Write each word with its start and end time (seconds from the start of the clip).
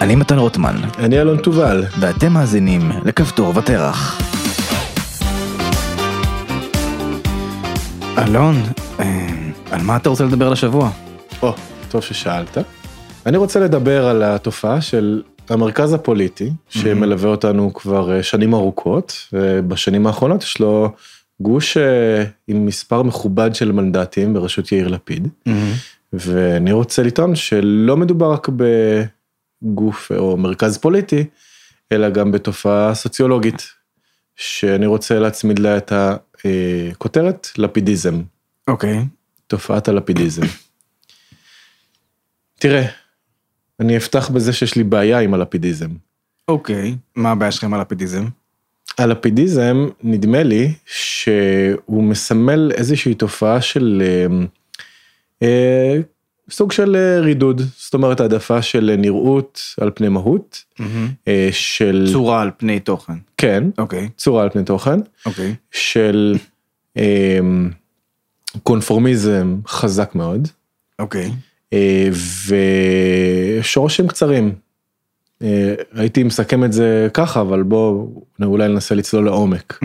אני 0.00 0.14
מתן 0.14 0.38
רוטמן, 0.38 0.76
אני 0.98 1.20
אלון 1.20 1.36
תובל. 1.36 1.84
ואתם 2.00 2.32
מאזינים 2.32 2.90
לכפתור 3.04 3.56
ותרח. 3.56 4.20
אלון, 8.18 8.54
אה, 9.00 9.26
על 9.70 9.82
מה 9.82 9.96
אתה 9.96 10.08
רוצה 10.08 10.24
לדבר 10.24 10.50
לשבוע? 10.50 10.90
או, 11.42 11.52
טוב 11.88 12.00
ששאלת. 12.02 12.58
אני 13.26 13.36
רוצה 13.36 13.60
לדבר 13.60 14.06
על 14.06 14.22
התופעה 14.22 14.80
של 14.80 15.22
המרכז 15.48 15.92
הפוליטי, 15.92 16.50
שמלווה 16.68 17.30
אותנו 17.30 17.74
כבר 17.74 18.16
אה, 18.16 18.22
שנים 18.22 18.54
ארוכות, 18.54 19.12
ובשנים 19.32 20.06
האחרונות 20.06 20.42
יש 20.42 20.60
לו 20.60 20.90
גוש 21.40 21.76
אה, 21.76 22.24
עם 22.48 22.66
מספר 22.66 23.02
מכובד 23.02 23.54
של 23.54 23.72
מנדטים 23.72 24.34
בראשות 24.34 24.72
יאיר 24.72 24.88
לפיד. 24.88 25.28
ואני 26.12 26.72
רוצה 26.72 27.02
לטעון 27.02 27.36
שלא 27.36 27.96
מדובר 27.96 28.32
רק 28.32 28.48
בגוף 29.62 30.12
או 30.12 30.36
מרכז 30.36 30.78
פוליטי, 30.78 31.24
אלא 31.92 32.10
גם 32.10 32.32
בתופעה 32.32 32.94
סוציולוגית, 32.94 33.62
שאני 34.36 34.86
רוצה 34.86 35.18
להצמיד 35.18 35.58
לה 35.58 35.76
את 35.76 35.92
הכותרת 35.92 37.48
לפידיזם, 37.58 38.22
אוקיי. 38.68 39.04
תופעת 39.46 39.88
הלפידיזם. 39.88 40.42
תראה, 42.58 42.86
אני 43.80 43.96
אפתח 43.96 44.28
בזה 44.28 44.52
שיש 44.52 44.76
לי 44.76 44.84
בעיה 44.84 45.18
עם 45.18 45.34
הלפידיזם. 45.34 45.90
אוקיי, 46.48 46.96
מה 47.16 47.30
הבעיה 47.30 47.52
שלכם 47.52 47.74
על 47.74 47.80
הפידיזם? 47.80 48.24
הלפידיזם, 48.98 49.88
נדמה 50.02 50.42
לי 50.42 50.72
שהוא 50.86 52.04
מסמל 52.04 52.72
איזושהי 52.74 53.14
תופעה 53.14 53.60
של 53.60 54.02
אה, 54.04 54.26
אה, 55.42 56.00
סוג 56.50 56.72
של 56.72 56.96
אה, 56.96 57.20
רידוד, 57.20 57.62
זאת 57.78 57.94
אומרת 57.94 58.20
העדפה 58.20 58.62
של 58.62 58.94
נראות 58.98 59.60
על 59.80 59.90
פני 59.94 60.08
מהות, 60.08 60.64
אה, 61.28 61.48
של... 61.52 62.08
צורה 62.12 62.42
על 62.42 62.50
פני 62.56 62.80
תוכן. 62.80 63.12
כן, 63.36 63.64
אוקיי, 63.78 64.08
צורה 64.16 64.42
על 64.42 64.50
פני 64.50 64.64
תוכן, 64.64 65.00
אוקיי. 65.26 65.54
של 65.70 66.36
אה, 66.96 67.38
קונפורמיזם 68.62 69.56
חזק 69.66 70.14
מאוד, 70.14 70.48
אוקיי. 70.98 71.32
אה, 71.72 72.08
ושורשים 73.60 74.08
קצרים. 74.08 74.52
הייתי 75.94 76.22
מסכם 76.22 76.64
את 76.64 76.72
זה 76.72 77.08
ככה, 77.14 77.40
אבל 77.40 77.62
בוא 77.62 78.06
אולי 78.42 78.68
ננסה 78.68 78.94
לצלול 78.94 79.24
לעומק. 79.24 79.78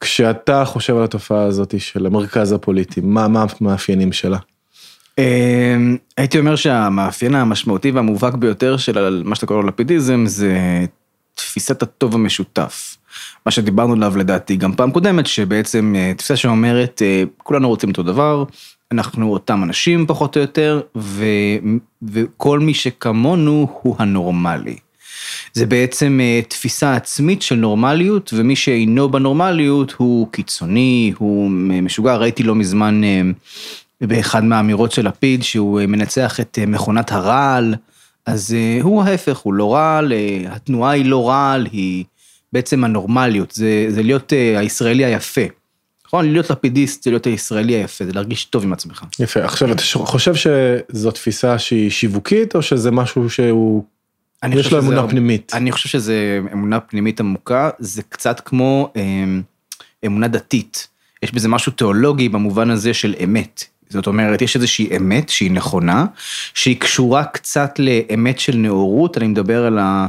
כשאתה 0.00 0.64
חושב 0.64 0.96
על 0.96 1.04
התופעה 1.04 1.42
הזאת 1.42 1.80
של 1.80 2.06
המרכז 2.06 2.52
הפוליטי, 2.52 3.00
מה, 3.00 3.28
מה 3.28 3.46
המאפיינים 3.60 4.12
שלה? 4.12 4.38
אמ, 5.18 5.96
הייתי 6.16 6.38
אומר 6.38 6.56
שהמאפיין 6.56 7.34
המשמעותי 7.34 7.90
והמובהק 7.90 8.34
ביותר 8.34 8.76
של 8.76 9.22
מה 9.24 9.34
שאתה 9.34 9.46
קורא 9.46 9.60
לו 9.60 9.66
לפידיזם 9.66 10.26
זה 10.26 10.84
תפיסת 11.34 11.82
הטוב 11.82 12.14
המשותף. 12.14 12.96
מה 13.46 13.52
שדיברנו 13.52 13.92
עליו 13.92 14.16
לדעתי 14.16 14.56
גם 14.56 14.72
פעם 14.72 14.90
קודמת, 14.90 15.26
שבעצם 15.26 15.94
אה, 15.96 16.12
תפיסה 16.16 16.36
שאומרת 16.36 17.02
אה, 17.04 17.24
כולנו 17.38 17.68
רוצים 17.68 17.88
אותו 17.90 18.02
דבר, 18.02 18.44
אנחנו 18.92 19.32
אותם 19.32 19.62
אנשים 19.62 20.06
פחות 20.06 20.36
או 20.36 20.40
יותר, 20.40 20.80
ו, 20.96 21.24
וכל 22.02 22.60
מי 22.60 22.74
שכמונו 22.74 23.68
הוא 23.82 23.96
הנורמלי. 23.98 24.76
זה 25.52 25.66
בעצם 25.66 26.20
אה, 26.22 26.40
תפיסה 26.48 26.96
עצמית 26.96 27.42
של 27.42 27.54
נורמליות, 27.54 28.30
ומי 28.36 28.56
שאינו 28.56 29.08
בנורמליות 29.08 29.92
הוא 29.92 30.28
קיצוני, 30.32 31.12
הוא 31.18 31.50
משוגע, 31.50 32.16
ראיתי 32.16 32.42
לא 32.42 32.54
מזמן 32.54 33.00
באחד 34.06 34.44
מהאמירות 34.44 34.92
של 34.92 35.08
לפיד 35.08 35.42
שהוא 35.42 35.80
אה, 35.80 35.86
מנצח 35.86 36.40
את 36.40 36.58
מכונת 36.66 37.12
הרעל, 37.12 37.74
אז 38.26 38.56
הוא 38.82 39.02
ההפך, 39.02 39.38
הוא 39.38 39.54
לא 39.54 39.74
רעל, 39.74 40.12
התנועה 40.48 40.90
היא 40.90 41.04
לא 41.04 41.28
רעל, 41.28 41.68
היא 41.72 42.04
בעצם 42.52 42.84
הנורמליות, 42.84 43.50
זה, 43.50 43.86
זה 43.88 44.02
להיות 44.02 44.32
הישראלי 44.58 45.04
היפה. 45.04 45.40
נכון? 46.06 46.32
להיות 46.32 46.50
לפידיסט 46.50 47.02
זה 47.02 47.10
להיות 47.10 47.26
הישראלי 47.26 47.72
היפה, 47.72 48.04
זה 48.06 48.12
להרגיש 48.12 48.44
טוב 48.44 48.62
עם 48.64 48.72
עצמך. 48.72 49.04
יפה, 49.20 49.44
עכשיו 49.44 49.72
אתה 49.72 49.82
חושב 49.82 50.32
שזו 50.34 51.10
תפיסה 51.10 51.58
שהיא 51.58 51.90
שיווקית, 51.90 52.54
או 52.54 52.62
שזה 52.62 52.90
משהו 52.90 53.30
שהוא 53.30 53.84
יש 54.52 54.72
לו 54.72 54.78
אמונה 54.78 54.96
הרבה- 54.96 55.10
פנימית. 55.10 55.52
אני 55.54 55.72
חושב 55.72 55.88
שזה 55.88 56.40
אמונה 56.52 56.80
פנימית 56.80 57.20
עמוקה, 57.20 57.70
זה 57.78 58.02
קצת 58.08 58.40
כמו 58.44 58.92
אמ, 58.96 59.42
אמונה 60.06 60.28
דתית. 60.28 60.88
יש 61.22 61.32
בזה 61.34 61.48
משהו 61.48 61.72
תיאולוגי 61.72 62.28
במובן 62.28 62.70
הזה 62.70 62.94
של 62.94 63.14
אמת. 63.24 63.64
זאת 63.94 64.06
אומרת, 64.06 64.42
יש 64.42 64.56
איזושהי 64.56 64.96
אמת 64.96 65.28
שהיא 65.28 65.50
נכונה, 65.50 66.04
שהיא 66.54 66.80
קשורה 66.80 67.24
קצת 67.24 67.78
לאמת 67.78 68.38
של 68.38 68.56
נאורות, 68.56 69.18
אני 69.18 69.26
מדבר 69.26 69.66
על, 69.66 69.78
ה, 69.78 70.06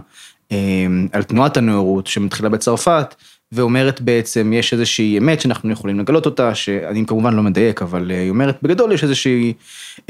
אמ, 0.51 1.07
על 1.11 1.23
תנועת 1.23 1.57
הנאורות 1.57 2.07
שמתחילה 2.07 2.49
בצרפת, 2.49 3.15
ואומרת 3.51 4.01
בעצם, 4.01 4.53
יש 4.53 4.73
איזושהי 4.73 5.17
אמת 5.17 5.41
שאנחנו 5.41 5.71
יכולים 5.71 5.99
לגלות 5.99 6.25
אותה, 6.25 6.55
שאני 6.55 7.05
כמובן 7.05 7.33
לא 7.33 7.43
מדייק, 7.43 7.81
אבל 7.81 8.11
אה, 8.11 8.21
היא 8.21 8.29
אומרת, 8.29 8.57
בגדול 8.63 8.91
יש 8.91 9.03
איזושהי 9.03 9.53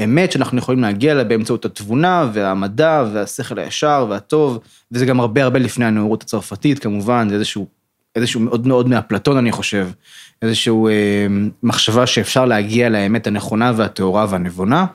אמת 0.04 0.32
שאנחנו 0.32 0.58
יכולים 0.58 0.82
להגיע 0.82 1.12
אליה 1.12 1.24
באמצעות 1.24 1.64
התבונה 1.64 2.30
והמדע 2.32 3.04
והשכל 3.12 3.58
הישר 3.58 4.06
והטוב, 4.10 4.58
וזה 4.92 5.06
גם 5.06 5.20
הרבה 5.20 5.42
הרבה 5.42 5.58
לפני 5.58 5.84
הנאורות 5.84 6.22
הצרפתית 6.22 6.78
כמובן, 6.78 7.28
זה 7.28 7.34
איזשהו, 7.34 7.66
איזשהו 8.16 8.40
מאוד 8.40 8.66
מאוד 8.66 8.88
מאפלטון 8.88 9.36
אני 9.36 9.52
חושב, 9.52 9.88
איזשהו 10.42 10.88
אה, 10.88 11.26
מחשבה 11.62 12.06
שאפשר 12.06 12.44
להגיע 12.44 12.88
לאמת 12.88 13.26
הנכונה 13.26 13.72
והטהורה 13.76 14.26
והנבונה, 14.30 14.86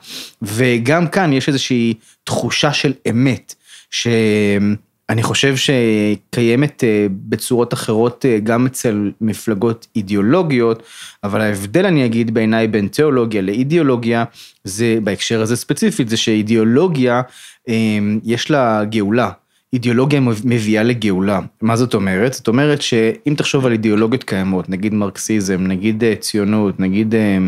וגם 0.42 1.06
כאן 1.06 1.32
יש 1.32 1.48
איזושהי 1.48 1.94
תחושה 2.24 2.72
של 2.72 2.92
אמת, 3.10 3.54
שאני 3.90 5.22
חושב 5.22 5.54
שקיימת 5.56 6.84
אה, 6.84 7.06
בצורות 7.10 7.74
אחרות 7.74 8.26
אה, 8.26 8.38
גם 8.38 8.66
אצל 8.66 9.10
מפלגות 9.20 9.86
אידיאולוגיות, 9.96 10.82
אבל 11.24 11.40
ההבדל 11.40 11.86
אני 11.86 12.06
אגיד 12.06 12.34
בעיניי 12.34 12.68
בין 12.68 12.88
תיאולוגיה 12.88 13.42
לאידיאולוגיה, 13.42 14.24
זה 14.64 14.98
בהקשר 15.04 15.42
הזה 15.42 15.56
ספציפית, 15.56 16.08
זה 16.08 16.16
שאידיאולוגיה 16.16 17.22
אה, 17.68 17.98
יש 18.24 18.50
לה 18.50 18.84
גאולה. 18.84 19.30
אידיאולוגיה 19.72 20.20
מביאה 20.44 20.82
לגאולה. 20.82 21.40
מה 21.62 21.76
זאת 21.76 21.94
אומרת? 21.94 22.32
זאת 22.32 22.48
אומרת 22.48 22.82
שאם 22.82 23.34
תחשוב 23.36 23.66
על 23.66 23.72
אידיאולוגיות 23.72 24.24
קיימות, 24.24 24.68
נגיד 24.68 24.94
מרקסיזם, 24.94 25.66
נגיד 25.66 26.04
אה, 26.04 26.14
ציונות, 26.16 26.80
נגיד, 26.80 27.14
אה, 27.14 27.38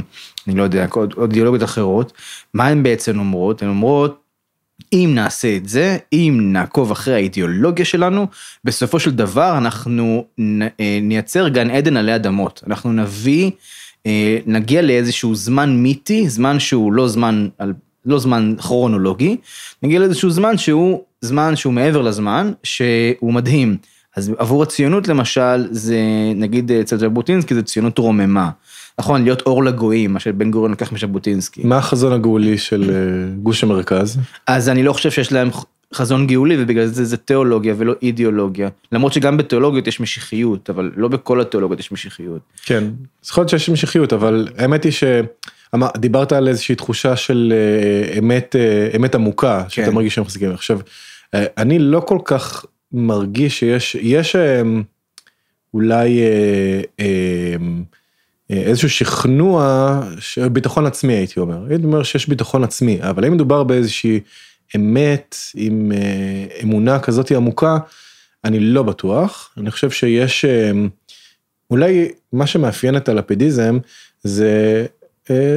אני 0.48 0.56
לא 0.56 0.62
יודע, 0.62 0.86
עוד 0.92 1.14
אידיאולוגיות 1.22 1.62
אחרות, 1.62 2.12
מה 2.54 2.66
הן 2.66 2.82
בעצם 2.82 3.18
אומרות? 3.18 3.62
הן 3.62 3.68
אומרות, 3.68 4.20
אם 4.92 5.12
נעשה 5.14 5.56
את 5.56 5.68
זה, 5.68 5.96
אם 6.12 6.38
נעקוב 6.52 6.90
אחרי 6.90 7.14
האידיאולוגיה 7.14 7.84
שלנו, 7.84 8.26
בסופו 8.64 9.00
של 9.00 9.10
דבר 9.10 9.58
אנחנו 9.58 10.24
אה, 10.40 10.98
נייצר 11.02 11.48
גן 11.48 11.70
עדן 11.70 11.96
עלי 11.96 12.14
אדמות. 12.14 12.62
אנחנו 12.66 12.92
נביא, 12.92 13.50
נגיע 14.46 14.82
לאיזשהו 14.82 15.34
זמן 15.34 15.76
מיתי, 15.76 16.28
זמן 16.28 16.58
שהוא 16.58 16.92
לא 16.92 17.08
זמן, 17.08 17.48
לא 18.06 18.18
זמן 18.18 18.54
כרונולוגי, 18.58 19.36
נגיע 19.82 19.98
לאיזשהו 19.98 20.30
זמן 20.30 20.58
שהוא 20.58 21.02
זמן 21.24 21.56
שהוא 21.56 21.72
מעבר 21.72 22.02
לזמן, 22.02 22.52
שהוא 22.62 23.32
מדהים. 23.32 23.76
אז 24.16 24.32
עבור 24.38 24.62
הציונות 24.62 25.08
למשל, 25.08 25.66
זה 25.70 25.98
נגיד 26.36 26.72
אצל 26.72 26.96
ז'בוטינסקי 26.96 27.54
זה 27.54 27.62
ציונות 27.62 27.98
רוממה. 27.98 28.50
נכון, 28.98 29.24
להיות 29.24 29.42
אור 29.42 29.64
לגויים, 29.64 30.12
מה 30.12 30.20
שבן 30.20 30.50
גוריון 30.50 30.72
לקח 30.72 30.92
מז'בוטינסקי. 30.92 31.60
מה 31.64 31.76
החזון 31.76 32.12
הגאולי 32.12 32.58
של 32.58 32.90
אה, 32.90 33.34
גוש 33.42 33.64
המרכז? 33.64 34.18
אז 34.46 34.68
אני 34.68 34.82
לא 34.82 34.92
חושב 34.92 35.10
שיש 35.10 35.32
להם 35.32 35.50
חזון 35.94 36.26
גאולי 36.26 36.62
ובגלל 36.62 36.86
זה 36.86 37.04
זה 37.04 37.16
תיאולוגיה 37.16 37.74
ולא 37.78 37.94
אידיאולוגיה. 38.02 38.68
למרות 38.92 39.12
שגם 39.12 39.36
בתיאולוגיות 39.36 39.86
יש 39.86 40.00
משיחיות, 40.00 40.70
אבל 40.70 40.90
לא 40.96 41.08
בכל 41.08 41.40
התיאולוגיות 41.40 41.80
יש 41.80 41.92
משיחיות. 41.92 42.40
כן, 42.64 42.84
יכול 43.30 43.42
להיות 43.42 43.48
שיש 43.48 43.68
המשכיות, 43.68 44.12
אבל 44.12 44.48
האמת 44.58 44.84
היא 44.84 44.92
שדיברת 44.92 46.32
על 46.32 46.48
איזושהי 46.48 46.74
תחושה 46.74 47.16
של 47.16 47.52
אה, 47.56 48.18
אמת, 48.18 48.56
אה, 48.58 48.96
אמת 48.96 49.14
עמוקה, 49.14 49.64
שאתה 49.68 49.86
כן. 49.86 49.94
מרגיש 49.94 50.14
שהם 50.14 50.24
מחזיקים. 50.24 50.52
עכשיו, 50.52 50.78
אה, 50.78 50.82
אני 51.34 51.78
לא 51.78 52.00
כל 52.00 52.18
כך 52.24 52.64
מרגיש 52.92 53.58
שיש, 53.58 53.94
יש 54.00 54.36
אה, 54.36 54.62
אולי 55.74 56.20
אה, 56.22 56.80
אה, 57.00 57.56
אה, 58.50 58.56
איזשהו 58.62 58.90
שכנוע, 58.90 60.00
ש- 60.18 60.38
ביטחון 60.38 60.86
עצמי 60.86 61.12
הייתי 61.12 61.40
אומר, 61.40 61.66
הייתי 61.68 61.84
אומר 61.84 62.02
שיש 62.02 62.28
ביטחון 62.28 62.64
עצמי, 62.64 62.98
אבל 63.02 63.24
אם 63.24 63.32
מדובר 63.32 63.62
באיזושהי 63.64 64.20
אמת 64.76 65.36
עם 65.54 65.92
אה, 65.92 66.46
אמונה 66.62 66.98
כזאת 66.98 67.30
עמוקה, 67.30 67.78
אני 68.44 68.60
לא 68.60 68.82
בטוח, 68.82 69.54
אני 69.56 69.70
חושב 69.70 69.90
שיש, 69.90 70.44
אה, 70.44 70.70
אולי 71.70 72.08
מה 72.32 72.46
שמאפיין 72.46 72.96
את 72.96 73.08
הלפידיזם 73.08 73.78
זה 74.22 74.50
אה, 74.80 74.86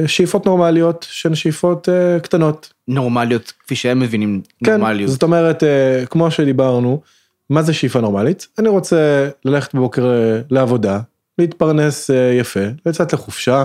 שאיפות 0.06 0.46
נורמליות 0.46 1.06
שהן 1.10 1.34
שאיפות 1.34 1.88
אה, 1.88 2.20
קטנות. 2.20 2.72
נורמליות, 2.88 3.52
כפי 3.64 3.76
שהם 3.76 4.00
מבינים 4.00 4.40
כן, 4.64 4.76
נורמליות. 4.76 5.10
זאת 5.10 5.22
אומרת, 5.22 5.62
אה, 5.64 6.06
כמו 6.06 6.30
שדיברנו, 6.30 7.00
מה 7.50 7.62
זה 7.62 7.72
שאיפה 7.72 8.00
נורמלית? 8.00 8.46
אני 8.58 8.68
רוצה 8.68 9.28
ללכת 9.44 9.74
בבוקר 9.74 10.06
אה, 10.06 10.40
לעבודה, 10.50 11.00
להתפרנס 11.38 12.10
אה, 12.10 12.16
יפה, 12.40 12.60
לצאת 12.86 13.12
לחופשה. 13.12 13.64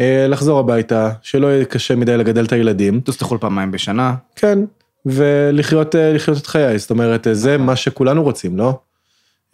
אה, 0.00 0.26
לחזור 0.28 0.60
הביתה, 0.60 1.10
שלא 1.22 1.46
יהיה 1.46 1.64
קשה 1.64 1.96
מדי 1.96 2.16
לגדל 2.16 2.44
את 2.44 2.52
הילדים. 2.52 3.00
טוס 3.00 3.22
לחו"ל 3.22 3.38
פעמיים 3.38 3.70
בשנה. 3.70 4.14
כן, 4.36 4.58
ולחיות 5.06 5.96
אה, 5.96 6.12
לחיות 6.12 6.38
את 6.38 6.46
חיי, 6.46 6.78
זאת 6.78 6.90
אומרת, 6.90 7.26
אה, 7.26 7.34
זה 7.34 7.58
מה 7.58 7.76
שכולנו 7.76 8.22
רוצים, 8.22 8.56
לא? 8.56 8.78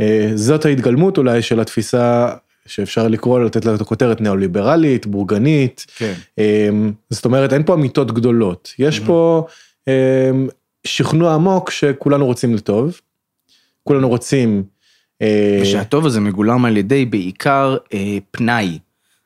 אה, 0.00 0.30
זאת 0.34 0.64
ההתגלמות 0.64 1.18
אולי 1.18 1.42
של 1.42 1.60
התפיסה 1.60 2.28
שאפשר 2.66 3.08
לקרוא, 3.08 3.40
לתת 3.40 3.64
לה 3.64 3.74
את 3.74 3.80
הכותרת 3.80 4.20
ניאו-ליברלית, 4.20 5.06
בורגנית. 5.06 5.86
כן. 5.96 6.12
אמ, 6.38 6.92
זאת 7.10 7.24
אומרת, 7.24 7.52
אין 7.52 7.62
פה 7.62 7.74
אמיתות 7.74 8.12
גדולות. 8.12 8.72
יש 8.78 9.00
פה 9.00 9.46
אמ, 9.88 10.48
שכנוע 10.84 11.34
עמוק 11.34 11.70
שכולנו 11.70 12.26
רוצים 12.26 12.54
לטוב. 12.54 13.00
כולנו 13.84 14.08
רוצים... 14.08 14.62
אה, 15.22 15.58
ושהטוב 15.62 16.06
הזה 16.06 16.20
מגולם 16.20 16.64
על 16.64 16.76
ידי 16.76 17.04
בעיקר 17.04 17.76
אה, 17.94 18.18
פנאי. 18.30 18.78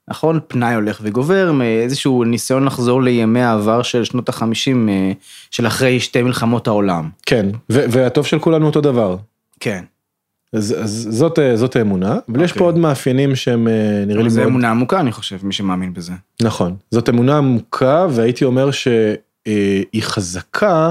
נכון? 0.08 0.40
פנאי 0.48 0.74
הולך 0.74 1.00
וגובר, 1.02 1.52
מאיזשהו 1.52 2.24
ניסיון 2.24 2.64
לחזור 2.64 3.02
לימי 3.02 3.40
העבר 3.40 3.82
של 3.82 4.04
שנות 4.04 4.28
החמישים, 4.28 4.88
אה, 4.88 5.12
של 5.50 5.66
אחרי 5.66 6.00
שתי 6.00 6.22
מלחמות 6.22 6.66
העולם. 6.66 7.08
כן, 7.26 7.46
ו- 7.70 7.84
והטוב 7.90 8.26
של 8.26 8.38
כולנו 8.38 8.66
אותו 8.66 8.80
דבר. 8.80 9.16
כן. 9.60 9.84
אז, 10.52 10.74
אז 10.78 11.08
זאת, 11.10 11.38
אה, 11.38 11.56
זאת 11.56 11.76
האמונה, 11.76 12.18
אבל 12.28 12.42
יש 12.42 12.50
אוקיי. 12.50 12.58
פה 12.60 12.64
עוד 12.64 12.78
מאפיינים 12.78 13.36
שהם 13.36 13.68
אה, 13.68 14.04
נראה 14.06 14.22
לי 14.22 14.28
מאוד... 14.28 14.46
אמונה 14.46 14.70
עמוקה, 14.70 15.00
אני 15.00 15.12
חושב, 15.12 15.36
מי 15.42 15.52
שמאמין 15.52 15.94
בזה. 15.94 16.12
נכון, 16.42 16.76
זאת 16.90 17.08
אמונה 17.08 17.38
עמוקה, 17.38 18.06
והייתי 18.10 18.44
אומר 18.44 18.70
שהיא 18.70 20.02
חזקה, 20.02 20.90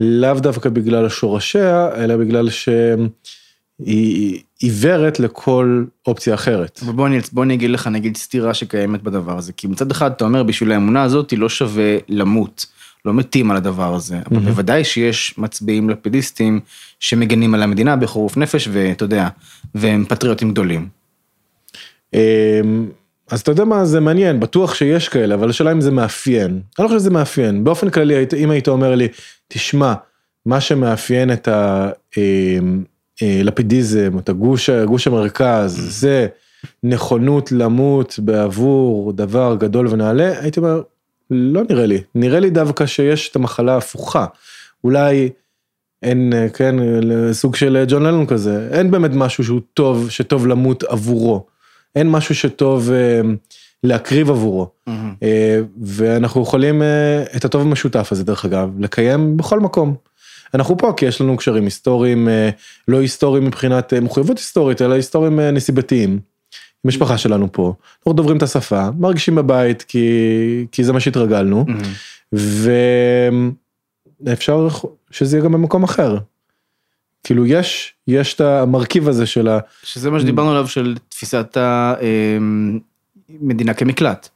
לאו 0.00 0.34
דווקא 0.34 0.68
בגלל 0.68 1.08
שורשיה, 1.08 1.88
אלא 1.96 2.16
בגלל 2.16 2.50
שהיא 2.50 4.40
עיוורת 4.58 5.20
לכל 5.20 5.84
אופציה 6.06 6.34
אחרת. 6.34 6.80
אבל 6.84 6.92
בוא 6.92 7.06
אני, 7.06 7.18
בוא 7.32 7.44
אני 7.44 7.54
אגיד 7.54 7.70
לך 7.70 7.86
נגיד 7.86 8.16
סתירה 8.16 8.54
שקיימת 8.54 9.02
בדבר 9.02 9.38
הזה, 9.38 9.52
כי 9.52 9.66
מצד 9.66 9.90
אחד 9.90 10.10
אתה 10.10 10.24
אומר 10.24 10.42
בשביל 10.42 10.72
האמונה 10.72 11.02
הזאת 11.02 11.32
לא 11.36 11.48
שווה 11.48 11.96
למות, 12.08 12.66
לא 13.06 13.14
מתים 13.14 13.50
על 13.50 13.56
הדבר 13.56 13.94
הזה, 13.94 14.18
אבל. 14.30 14.40
בוודאי 14.40 14.84
שיש 14.84 15.34
מצביעים 15.38 15.90
לפידיסטים 15.90 16.60
שמגנים 17.00 17.54
על 17.54 17.62
המדינה 17.62 17.96
בחירוף 17.96 18.36
נפש 18.36 18.68
ואתה 18.72 19.04
יודע, 19.04 19.28
והם 19.74 20.04
פטריוטים 20.08 20.50
גדולים. 20.50 20.88
אמ, 22.14 22.88
אז 23.30 23.40
אתה 23.40 23.50
יודע 23.50 23.64
מה, 23.64 23.84
זה 23.84 24.00
מעניין, 24.00 24.40
בטוח 24.40 24.74
שיש 24.74 25.08
כאלה, 25.08 25.34
אבל 25.34 25.50
השאלה 25.50 25.72
אם 25.72 25.80
זה 25.80 25.90
מאפיין. 25.90 26.50
אני 26.50 26.84
לא 26.84 26.88
חושב 26.88 27.00
שזה 27.00 27.10
מאפיין. 27.10 27.64
באופן 27.64 27.90
כללי, 27.90 28.14
אם 28.36 28.50
היית 28.50 28.68
אומר 28.68 28.94
לי, 28.94 29.08
תשמע, 29.48 29.94
מה 30.46 30.60
שמאפיין 30.60 31.32
את 31.32 31.48
הלפידיזם, 33.20 34.18
את 34.18 34.28
הגוש, 34.28 34.70
גוש 34.70 35.06
המרכז, 35.06 36.00
זה 36.00 36.26
נכונות 36.82 37.52
למות 37.52 38.18
בעבור 38.18 39.12
דבר 39.12 39.56
גדול 39.58 39.88
ונעלה, 39.90 40.40
הייתי 40.40 40.60
אומר, 40.60 40.82
לא 41.30 41.62
נראה 41.70 41.86
לי. 41.86 42.02
נראה 42.14 42.40
לי 42.40 42.50
דווקא 42.50 42.86
שיש 42.86 43.28
את 43.28 43.36
המחלה 43.36 43.74
ההפוכה. 43.74 44.26
אולי 44.84 45.30
אין, 46.02 46.32
אה, 46.32 46.48
כן, 46.48 46.76
סוג 47.32 47.56
של 47.56 47.84
ג'ון 47.88 48.02
לנון 48.02 48.26
כזה, 48.26 48.68
אין 48.72 48.90
באמת 48.90 49.10
משהו 49.14 49.44
שהוא 49.44 49.60
טוב, 49.74 50.10
שטוב 50.10 50.46
למות 50.46 50.82
עבורו. 50.82 51.46
אין 51.96 52.10
משהו 52.10 52.34
שטוב 52.34 52.90
אה, 52.90 53.20
להקריב 53.84 54.30
עבורו. 54.30 54.70
אה, 55.22 55.60
ואנחנו 55.82 56.42
יכולים 56.42 56.82
אה, 56.82 57.24
את 57.36 57.44
הטוב 57.44 57.62
המשותף 57.62 58.08
הזה, 58.12 58.24
דרך 58.24 58.44
אגב, 58.44 58.70
לקיים 58.78 59.36
בכל 59.36 59.60
מקום. 59.60 59.94
אנחנו 60.54 60.78
פה 60.78 60.92
כי 60.96 61.06
יש 61.06 61.20
לנו 61.20 61.36
קשרים 61.36 61.64
היסטוריים, 61.64 62.28
אה, 62.28 62.50
לא 62.88 63.00
היסטוריים 63.00 63.44
מבחינת 63.44 63.92
אה, 63.92 64.00
מחויבות 64.00 64.38
היסטורית, 64.38 64.82
אלא 64.82 64.94
היסטוריים 64.94 65.40
אה, 65.40 65.50
נסיבתיים. 65.50 66.18
המשפחה 66.86 67.18
שלנו 67.18 67.52
פה, 67.52 67.74
אנחנו 67.98 68.12
דוברים 68.12 68.36
את 68.36 68.42
השפה, 68.42 68.88
מרגישים 68.98 69.34
בבית 69.34 69.82
כי, 69.82 70.06
כי 70.72 70.84
זה 70.84 70.92
מה 70.92 71.00
שהתרגלנו, 71.00 71.66
ואפשר 74.22 74.68
שזה 75.10 75.36
יהיה 75.36 75.44
גם 75.44 75.52
במקום 75.52 75.82
אחר. 75.84 76.18
כאילו 77.24 77.46
יש, 77.46 77.94
יש 78.08 78.34
את 78.34 78.40
המרכיב 78.40 79.08
הזה 79.08 79.26
של 79.26 79.48
ה... 79.48 79.58
שזה 79.82 80.10
מה 80.10 80.20
שדיברנו 80.20 80.50
עליו 80.50 80.68
של 80.68 80.96
תפיסת 81.08 81.56
המדינה 83.40 83.74
כמקלט. 83.74 84.28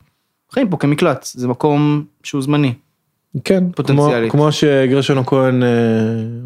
חיים 0.52 0.70
פה 0.70 0.76
כמקלט, 0.76 1.26
זה 1.32 1.48
מקום 1.48 2.04
שהוא 2.22 2.42
זמני. 2.42 2.74
כן, 3.44 3.64
כמו, 3.64 3.72
פוטנציאלית. 3.72 4.32
כמו 4.32 4.52
שגרשון 4.52 5.18
הכהן 5.18 5.62
אה, 5.62 5.68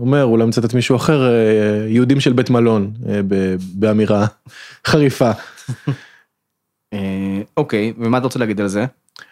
אומר, 0.01 0.25
אולי 0.25 0.45
מצטט 0.45 0.75
מישהו 0.75 0.97
אחר, 0.97 1.23
אה, 1.27 1.87
יהודים 1.89 2.21
של 2.21 2.33
בית 2.33 2.51
מלון, 2.51 2.91
אה, 3.09 3.21
באמירה 3.75 4.27
חריפה. 4.87 5.31
אה, 6.93 7.41
אוקיי, 7.57 7.93
ומה 7.99 8.19
אתה 8.19 8.25
רוצה 8.27 8.39
להגיד 8.39 8.61
על 8.61 8.69
זה? 8.69 8.85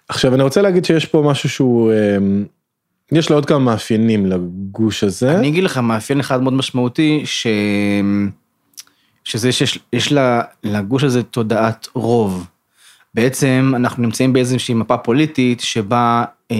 עכשיו 0.08 0.34
אני 0.34 0.43
רוצה 0.43 0.62
להגיד 0.62 0.84
שיש 0.84 1.06
פה 1.06 1.23
משהו 1.31 1.49
שהוא, 1.49 1.93
אה, 1.93 2.17
יש 3.12 3.31
לו 3.31 3.37
עוד 3.37 3.46
כמה 3.46 3.58
מאפיינים 3.58 4.26
לגוש 4.26 5.05
הזה. 5.05 5.38
אני 5.38 5.49
אגיד 5.49 5.64
לך 5.64 5.79
מאפיין 5.79 6.20
אחד 6.20 6.43
מאוד 6.43 6.55
משמעותי, 6.55 7.23
ש... 7.25 7.46
שזה 9.25 9.52
שיש 9.52 9.79
יש 9.93 10.12
לה- 10.12 10.43
לגוש 10.64 11.05
הזה 11.05 11.23
תודעת 11.23 11.88
רוב. 11.94 12.46
בעצם 13.14 13.73
אנחנו 13.76 14.02
נמצאים 14.02 14.32
באיזושהי 14.32 14.75
מפה 14.75 14.96
פוליטית 14.96 15.61
שבה 15.61 16.25
אה, 16.50 16.56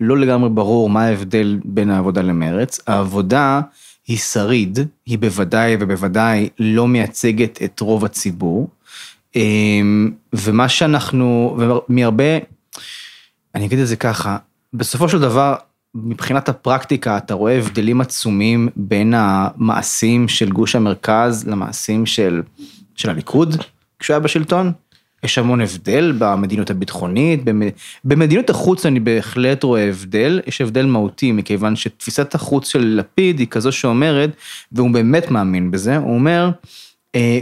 לא 0.00 0.18
לגמרי 0.18 0.50
ברור 0.50 0.90
מה 0.90 1.04
ההבדל 1.04 1.58
בין 1.64 1.90
העבודה 1.90 2.22
למרץ. 2.22 2.80
העבודה 2.86 3.60
היא 4.08 4.18
שריד, 4.18 4.78
היא 5.06 5.18
בוודאי 5.18 5.76
ובוודאי 5.80 6.48
לא 6.58 6.88
מייצגת 6.88 7.62
את 7.64 7.80
רוב 7.80 8.04
הציבור. 8.04 8.68
אה, 9.36 9.80
ומה 10.32 10.68
שאנחנו, 10.68 11.58
ומהרבה, 11.58 12.38
אני 13.54 13.66
אגיד 13.66 13.78
את 13.78 13.86
זה 13.86 13.96
ככה, 13.96 14.36
בסופו 14.74 15.08
של 15.08 15.20
דבר, 15.20 15.54
מבחינת 15.94 16.48
הפרקטיקה, 16.48 17.16
אתה 17.16 17.34
רואה 17.34 17.58
הבדלים 17.58 18.00
עצומים 18.00 18.68
בין 18.76 19.14
המעשים 19.16 20.28
של 20.28 20.50
גוש 20.52 20.76
המרכז 20.76 21.48
למעשים 21.48 22.06
של, 22.06 22.42
של 22.96 23.10
הליכוד, 23.10 23.56
כשהוא 23.98 24.14
היה 24.14 24.20
בשלטון. 24.20 24.72
יש 25.24 25.38
המון 25.38 25.60
הבדל 25.60 26.12
במדיניות 26.18 26.70
הביטחונית, 26.70 27.44
במ- 27.44 27.62
במדיניות 28.04 28.50
החוץ 28.50 28.86
אני 28.86 29.00
בהחלט 29.00 29.62
רואה 29.62 29.88
הבדל, 29.88 30.40
יש 30.46 30.60
הבדל 30.60 30.86
מהותי 30.86 31.32
מכיוון 31.32 31.76
שתפיסת 31.76 32.34
החוץ 32.34 32.68
של 32.68 32.94
לפיד 32.98 33.38
היא 33.38 33.46
כזו 33.46 33.72
שאומרת, 33.72 34.30
והוא 34.72 34.90
באמת 34.90 35.30
מאמין 35.30 35.70
בזה, 35.70 35.96
הוא 35.96 36.14
אומר, 36.14 36.50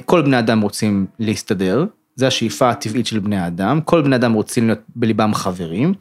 כל 0.04 0.22
בני 0.22 0.38
אדם 0.38 0.60
רוצים 0.60 1.06
להסתדר, 1.18 1.84
זה 2.18 2.26
השאיפה 2.26 2.70
הטבעית 2.70 3.06
של 3.06 3.18
בני 3.18 3.36
האדם, 3.36 3.80
כל 3.80 4.02
בני 4.02 4.16
אדם 4.16 4.32
רוצים 4.32 4.66
להיות 4.66 4.78
בליבם 4.96 5.34
חברים, 5.34 5.94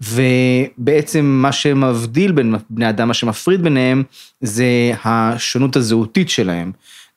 ובעצם 0.00 1.24
מה 1.24 1.52
שמבדיל 1.52 2.32
בין 2.32 2.54
בני 2.70 2.88
אדם, 2.88 3.08
מה 3.08 3.14
שמפריד 3.14 3.62
ביניהם, 3.62 4.02
זה 4.40 4.92
השונות 5.04 5.76
הזהותית 5.76 6.28
שלהם, 6.28 6.72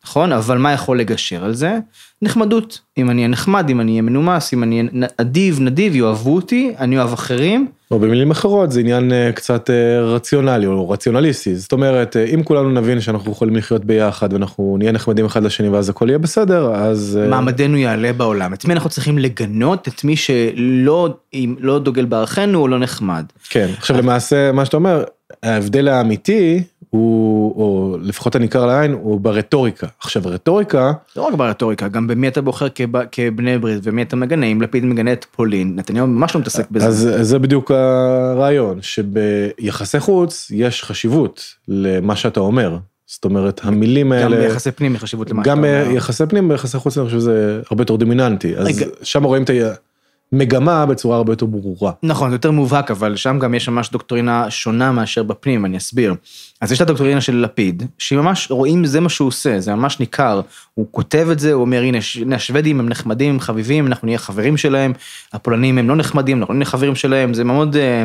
נכון? 0.06 0.32
אבל 0.32 0.58
מה 0.58 0.74
יכול 0.74 1.00
לגשר 1.00 1.46
על 1.46 1.54
זה? 1.54 1.80
נחמדות. 2.22 2.80
אם 2.98 3.10
אני 3.10 3.22
אהיה 3.22 3.28
נחמד, 3.28 3.70
אם 3.70 3.82
אני 3.82 3.92
אהיה 3.92 4.02
מנומס, 4.02 4.54
אם 4.54 4.64
אני 4.64 4.80
אהיה 4.80 5.08
אדיב, 5.18 5.60
נדיב, 5.62 5.96
יאהבו 5.96 6.36
אותי, 6.36 6.74
אני 6.80 6.98
אוהב 6.98 7.14
אחרים. 7.14 7.68
או 7.92 8.00
במילים 8.00 8.32
אחרות 8.32 8.72
זה 8.72 8.80
עניין 8.80 9.14
אה, 9.14 9.32
קצת 9.32 9.70
אה, 9.70 10.02
רציונלי 10.02 10.66
או 10.66 10.90
רציונליסטי, 10.90 11.56
זאת 11.56 11.72
אומרת 11.72 12.18
אה, 12.18 12.26
אם 12.26 12.44
כולנו 12.44 12.70
נבין 12.70 13.02
שאנחנו 13.02 13.32
יכולים 13.32 13.56
לחיות 13.56 13.86
ביחד 13.86 14.34
ואנחנו 14.34 14.76
נהיה 14.80 14.92
נחמדים 14.92 15.26
אחד 15.26 15.44
לשני 15.44 15.70
ואז 15.70 15.90
הכל 15.90 16.10
יהיה 16.10 16.18
בסדר, 16.18 16.76
אז... 16.76 17.20
מעמדנו 17.30 17.78
יעלה 17.78 18.14
בעולם. 18.14 18.54
את 18.54 18.66
מי 18.66 18.74
אנחנו 18.74 18.90
צריכים 18.90 19.18
לגנות? 19.18 19.88
את 19.88 20.04
מי 20.04 20.16
שלא 20.16 21.10
לא 21.60 21.80
דוגל 21.80 22.06
בערכינו 22.06 22.62
או 22.62 22.68
לא 22.68 22.80
נחמד. 22.80 23.26
כן, 23.50 23.68
עכשיו 23.78 23.98
למעשה 23.98 24.52
מה 24.52 24.66
שאתה 24.66 24.78
אומר, 24.78 25.04
ההבדל 25.44 25.88
האמיתי 25.88 26.64
הוא, 26.94 27.56
או 27.56 27.98
לפחות 28.02 28.36
הניכר 28.36 28.66
לעין, 28.66 28.92
הוא 28.92 29.20
ברטוריקה. 29.20 29.88
עכשיו 30.00 30.22
רטוריקה, 30.26 30.92
לא 31.16 31.22
רק 31.22 31.34
ברטוריקה, 31.34 31.88
גם 31.88 32.08
במי 32.08 32.28
אתה 32.28 32.42
בוחר 32.42 32.68
כב- 32.76 33.06
כבני 33.12 33.58
ברית 33.58 33.80
ומי 33.84 34.02
אתה 34.02 34.16
מגנה, 34.16 34.46
אם 34.46 34.62
לפיד 34.62 34.86
מגנה 34.86 35.14
את 35.14 35.26
פולין, 35.36 35.76
נתניהו 35.76 36.08
ממש 36.08 36.36
לא 36.36 36.42
מתעסק 36.42 36.72
בזה. 36.72 36.86
אז 36.88 37.10
זה 37.22 37.40
בדיוק 37.40 37.72
הרעיון, 37.72 38.80
שביחסי 38.82 40.00
חוץ 40.00 40.52
יש 40.54 40.84
חשיבות 40.84 41.44
למה 41.68 42.16
שאתה 42.16 42.40
אומר. 42.40 42.78
זאת 43.06 43.26
אומרת, 43.26 43.62
המילים 43.64 44.08
גם 44.08 44.20
האלה, 44.34 44.38
ביחסי 44.38 44.72
פנים 44.72 44.96
יש 44.96 45.02
חשיבות 45.04 45.30
למה 45.30 45.44
שאתה 45.44 45.52
גם 45.52 45.58
אומר. 45.58 45.86
ביחסי 45.88 46.26
פנים 46.26 46.50
ביחסי 46.50 46.78
חוץ 46.78 46.98
אני 46.98 47.06
חושב 47.06 47.18
שזה 47.20 47.62
הרבה 47.72 47.82
יותר 47.82 47.96
דומיננטי. 47.96 48.58
אז 48.58 48.68
רגע. 48.68 48.86
שם 49.04 49.24
רואים 49.24 49.44
את 49.44 49.50
המגמה 50.34 50.86
בצורה 50.86 51.18
הרבה 51.18 51.32
יותר 51.32 51.46
ברורה. 51.46 51.92
נכון, 52.04 52.30
זה 52.30 52.36
יותר 52.36 52.52
מובהק, 52.52 52.92
אבל 52.92 53.16
שם 53.16 53.40
גם 53.40 53.54
יש 53.54 53.70
ממש 53.70 53.90
דוקטרינה 53.90 54.50
שונה 54.50 54.92
מאשר 54.92 55.24
בפנים, 55.24 55.66
אני 55.66 55.78
אסביר. 55.78 56.16
אז 56.62 56.72
יש 56.72 56.82
את 56.82 56.82
הדוקטרינה 56.82 57.22
של 57.22 57.36
לפיד, 57.36 57.84
שממש 57.98 58.52
רואים 58.52 58.86
זה 58.86 59.00
מה 59.00 59.10
שהוא 59.10 59.28
עושה, 59.28 59.60
זה 59.60 59.76
ממש 59.76 60.00
ניכר. 60.00 60.42
הוא 60.74 60.86
כותב 60.92 61.28
את 61.32 61.40
זה, 61.40 61.54
הוא 61.54 61.62
אומר, 61.62 61.82
הנה, 61.82 61.98
השוודים 62.36 62.80
הם 62.80 62.90
נחמדים, 62.90 63.34
הם 63.34 63.40
חביבים, 63.40 63.88
אנחנו 63.88 64.06
נהיה 64.06 64.18
חברים 64.18 64.58
שלהם, 64.58 64.94
הפולנים 65.34 65.78
הם 65.78 65.90
לא 65.90 65.96
נחמדים, 65.96 66.40
אנחנו 66.40 66.54
נהיה 66.54 66.66
חברים 66.66 66.96
שלהם, 66.96 67.34
זה 67.34 67.44
מאוד 67.44 67.76
אה, 67.76 68.04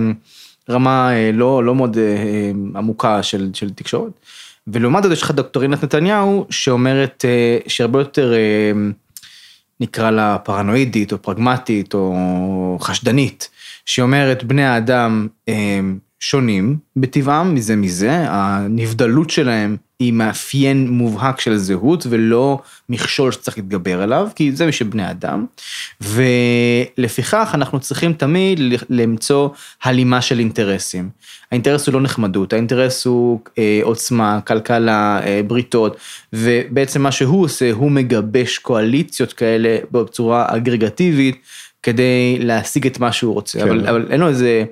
רמה 0.70 1.12
אה, 1.12 1.30
לא, 1.32 1.64
לא 1.64 1.74
מאוד 1.74 1.98
אה, 1.98 2.50
עמוקה 2.78 3.22
של, 3.22 3.50
של 3.54 3.70
תקשורת. 3.70 4.12
ולעומת 4.66 5.02
זאת 5.02 5.12
יש 5.12 5.22
לך 5.22 5.30
דוקטרינת 5.30 5.84
נתניהו, 5.84 6.46
שאומרת 6.50 7.24
שהרבה 7.66 7.98
יותר... 7.98 8.32
אה, 9.80 9.86
נקרא 9.86 10.10
לה 10.10 10.38
פרנואידית 10.38 11.12
או 11.12 11.22
פרגמטית 11.22 11.94
או 11.94 12.78
חשדנית, 12.80 13.50
שאומרת 13.86 14.44
בני 14.44 14.64
האדם 14.64 15.28
הם 15.48 15.98
שונים 16.20 16.76
בטבעם 16.96 17.54
מזה 17.54 17.76
מזה, 17.76 18.24
הנבדלות 18.28 19.30
שלהם 19.30 19.76
היא 19.98 20.12
מאפיין 20.12 20.88
מובהק 20.88 21.40
של 21.40 21.56
זהות 21.56 22.06
ולא 22.10 22.58
מכשול 22.88 23.32
שצריך 23.32 23.58
להתגבר 23.58 24.02
עליו, 24.02 24.28
כי 24.34 24.52
זה 24.52 24.66
משל 24.66 24.84
בני 24.84 25.10
אדם. 25.10 25.46
ולפיכך 26.00 27.50
אנחנו 27.54 27.80
צריכים 27.80 28.12
תמיד 28.12 28.60
למצוא 28.90 29.48
הלימה 29.82 30.20
של 30.20 30.38
אינטרסים. 30.38 31.08
האינטרס 31.52 31.86
הוא 31.86 31.94
לא 31.94 32.00
נחמדות, 32.00 32.52
האינטרס 32.52 33.06
הוא 33.06 33.40
אה, 33.58 33.80
עוצמה, 33.82 34.40
כלכלה, 34.40 35.20
אה, 35.22 35.40
בריתות, 35.46 35.96
ובעצם 36.32 37.02
מה 37.02 37.12
שהוא 37.12 37.44
עושה, 37.44 37.72
הוא 37.72 37.90
מגבש 37.90 38.58
קואליציות 38.58 39.32
כאלה 39.32 39.78
בצורה 39.90 40.46
אגרגטיבית, 40.48 41.36
כדי 41.82 42.38
להשיג 42.40 42.86
את 42.86 42.98
מה 42.98 43.12
שהוא 43.12 43.34
רוצה, 43.34 43.58
כן. 43.58 43.68
אבל, 43.68 43.86
אבל 43.86 44.06
אין 44.10 44.20
לו 44.20 44.28
איזה... 44.28 44.64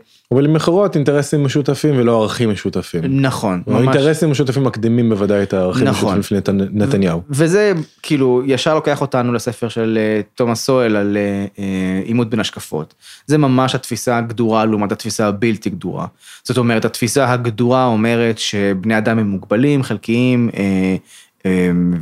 אחרות 0.57 0.95
אינטרסים 0.97 1.45
משותפים 1.45 1.99
ולא 1.99 2.23
ערכים 2.23 2.51
משותפים. 2.51 3.01
נכון. 3.21 3.63
ממש. 3.67 3.83
אינטרסים 3.83 4.31
משותפים 4.31 4.65
מקדימים 4.65 5.09
בוודאי 5.09 5.43
את 5.43 5.55
הערכים 5.55 5.85
נכון. 5.85 6.19
משותפים 6.19 6.39
לפני 6.39 6.55
נתניהו. 6.73 7.23
וזה 7.31 7.73
כאילו 8.03 8.43
ישר 8.47 8.75
לוקח 8.75 9.01
אותנו 9.01 9.33
לספר 9.33 9.69
של 9.69 9.99
אה, 10.01 10.21
תומאס 10.35 10.65
סואל 10.65 10.97
על 10.97 11.17
אה, 11.17 11.47
אה, 11.59 12.03
עימות 12.05 12.31
בין 12.31 12.41
השקפות. 12.41 12.95
זה 13.27 13.39
ממש 13.39 13.75
התפיסה 13.75 14.19
הגדורה 14.19 14.65
לעומת 14.65 14.93
התפיסה 14.93 15.27
הבלתי 15.27 15.71
גדורה. 15.71 16.07
זאת 16.45 16.59
אומרת 16.59 16.85
התפיסה 16.85 17.33
הגדורה 17.33 17.87
אומרת 17.87 18.39
שבני 18.39 18.99
אדם 18.99 19.19
הם 19.19 19.27
מוגבלים, 19.27 19.83
חלקיים. 19.83 20.51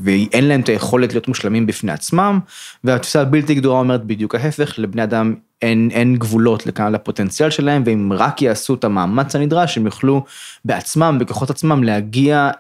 ואין 0.02 0.48
להם 0.48 0.60
את 0.60 0.68
היכולת 0.68 1.12
להיות 1.12 1.28
מושלמים 1.28 1.66
בפני 1.66 1.92
עצמם, 1.92 2.40
והתפיסה 2.84 3.20
הבלתי 3.20 3.54
גדורה 3.54 3.80
אומרת 3.80 4.04
בדיוק 4.04 4.34
ההפך, 4.34 4.74
לבני 4.78 5.02
אדם 5.02 5.34
אין, 5.62 5.88
אין 5.92 6.16
גבולות 6.16 6.66
לפוטנציאל 6.92 7.50
שלהם, 7.50 7.82
ואם 7.86 8.12
רק 8.12 8.42
יעשו 8.42 8.74
את 8.74 8.84
המאמץ 8.84 9.36
הנדרש, 9.36 9.78
הם 9.78 9.86
יוכלו 9.86 10.24
בעצמם, 10.64 11.16
בכוחות 11.20 11.50
עצמם, 11.50 11.84
להגיע 11.84 12.50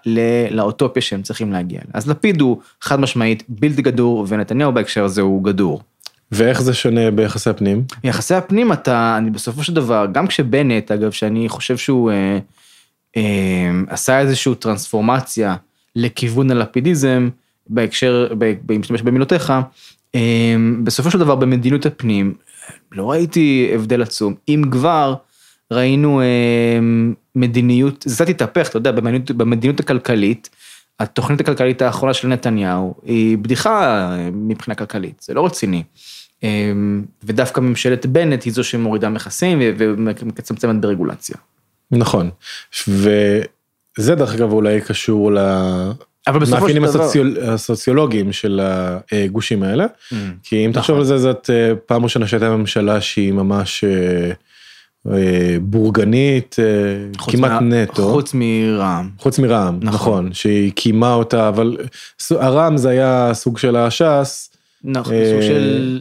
לאוטופיה 0.50 1.02
שהם 1.02 1.22
צריכים 1.22 1.52
להגיע. 1.52 1.80
אז 1.94 2.08
לפיד 2.08 2.40
הוא 2.40 2.58
חד 2.80 3.00
משמעית 3.00 3.42
בלתי 3.48 3.82
גדור, 3.82 4.26
ונתניהו 4.28 4.72
בהקשר 4.72 5.04
הזה 5.04 5.20
הוא 5.20 5.44
גדור. 5.44 5.82
ואיך 6.32 6.62
זה 6.62 6.74
שונה 6.74 7.10
ביחסי 7.10 7.50
הפנים? 7.50 7.84
יחסי 8.04 8.34
הפנים 8.34 8.72
אתה, 8.72 9.14
אני 9.18 9.30
בסופו 9.30 9.64
של 9.64 9.74
דבר, 9.74 10.06
גם 10.12 10.26
כשבנט, 10.26 10.90
אגב, 10.90 11.10
שאני 11.10 11.48
חושב 11.48 11.76
שהוא 11.76 12.10
אה, 12.10 12.38
אה, 13.16 13.22
עשה 13.88 14.18
איזושהי 14.18 14.54
טרנספורמציה 14.54 15.56
לכיוון 15.96 16.50
הלפידיזם, 16.50 17.28
בהקשר, 17.66 18.28
אם 18.70 18.80
משתמש 18.80 19.02
במילותיך, 19.02 19.52
אה, 20.14 20.56
בסופו 20.84 21.10
של 21.10 21.18
דבר 21.18 21.34
במדיניות 21.34 21.86
הפנים, 21.86 22.34
לא 22.92 23.10
ראיתי 23.10 23.70
הבדל 23.74 24.02
עצום. 24.02 24.34
אם 24.48 24.62
כבר, 24.70 25.14
ראינו 25.70 26.20
אה, 26.20 26.78
מדיניות, 27.34 28.04
זה 28.08 28.14
קצת 28.14 28.28
התהפך, 28.28 28.68
אתה 28.68 28.76
יודע, 28.76 28.92
במדיניות, 28.92 29.30
במדיניות 29.30 29.80
הכלכלית, 29.80 30.50
התוכנית 31.00 31.40
הכלכלית 31.40 31.82
האחרונה 31.82 32.14
של 32.14 32.28
נתניהו 32.28 32.94
היא 33.04 33.38
בדיחה 33.38 34.08
אה, 34.12 34.30
מבחינה 34.32 34.74
כלכלית, 34.74 35.22
זה 35.22 35.34
לא 35.34 35.46
רציני. 35.46 35.82
אה, 36.44 36.72
ודווקא 37.24 37.60
ממשלת 37.60 38.06
בנט 38.06 38.44
היא 38.44 38.52
זו 38.52 38.64
שמורידה 38.64 39.08
מכסים 39.08 39.58
ומצמצמת 39.60 40.80
ברגולציה. 40.80 41.36
נכון, 41.90 42.30
וזה 43.98 44.14
דרך 44.14 44.34
אגב 44.34 44.52
אולי 44.52 44.80
קשור 44.80 45.32
ל... 45.32 45.38
אבל 46.26 46.38
בסופו 46.38 46.68
של 46.68 46.78
דבר... 46.78 47.02
מאפיינים 47.02 47.36
הסוציולוגיים 47.42 48.32
של 48.32 48.60
הגושים 49.12 49.62
האלה, 49.62 49.86
mm, 49.86 50.14
כי 50.42 50.66
אם 50.66 50.72
תחשוב 50.72 50.96
נכון. 50.96 51.12
על 51.12 51.18
זה, 51.18 51.18
זאת 51.18 51.50
אה, 51.52 51.74
פעם 51.86 52.04
ראשונה 52.04 52.26
שהייתה 52.26 52.56
ממשלה 52.56 53.00
שהיא 53.00 53.32
ממש 53.32 53.84
אה, 53.84 54.30
אה, 55.12 55.56
בורגנית, 55.60 56.56
כמעט 57.18 57.62
נטו. 57.62 58.12
חוץ 58.12 58.30
מרע"מ. 58.34 59.10
חוץ 59.18 59.38
מרע"מ, 59.38 59.78
נכון. 59.82 59.94
נכון, 59.94 60.32
שהיא 60.32 60.72
קיימה 60.72 61.14
אותה, 61.14 61.48
אבל 61.48 61.76
הרע"מ 62.30 62.76
זה 62.76 62.88
היה 62.88 63.30
סוג 63.34 63.58
של 63.58 63.76
הש"ס. 63.76 64.50
נכון, 64.84 65.14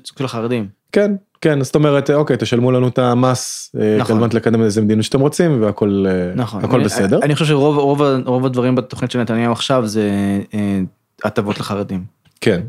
סוג 0.03 0.17
של 0.17 0.25
החרדים. 0.25 0.67
כן, 0.91 1.12
כן, 1.43 1.63
זאת 1.63 1.75
אומרת, 1.75 2.09
אוקיי, 2.09 2.38
תשלמו 2.39 2.71
לנו 2.71 2.88
את 2.88 3.00
המס, 3.00 3.75
אה, 3.79 3.97
נכון. 4.00 4.29
כדי 4.29 4.38
לקדם 4.38 4.62
איזה 4.62 4.81
מדיניות 4.81 5.05
שאתם 5.05 5.19
רוצים, 5.19 5.62
והכל 5.62 6.05
אה, 6.07 6.35
נכון. 6.35 6.65
הכל 6.65 6.83
בסדר. 6.83 7.19
אני 7.23 7.33
חושב 7.33 7.45
שרוב 7.45 7.77
רוב, 7.77 8.01
רוב 8.25 8.45
הדברים 8.45 8.75
בתוכנית 8.75 9.12
של 9.12 9.21
נתניהו 9.21 9.51
עכשיו 9.51 9.88
זה 9.88 10.09
אה, 10.53 10.79
הטבות 11.23 11.59
לחרדים. 11.59 12.03
כן, 12.41 12.62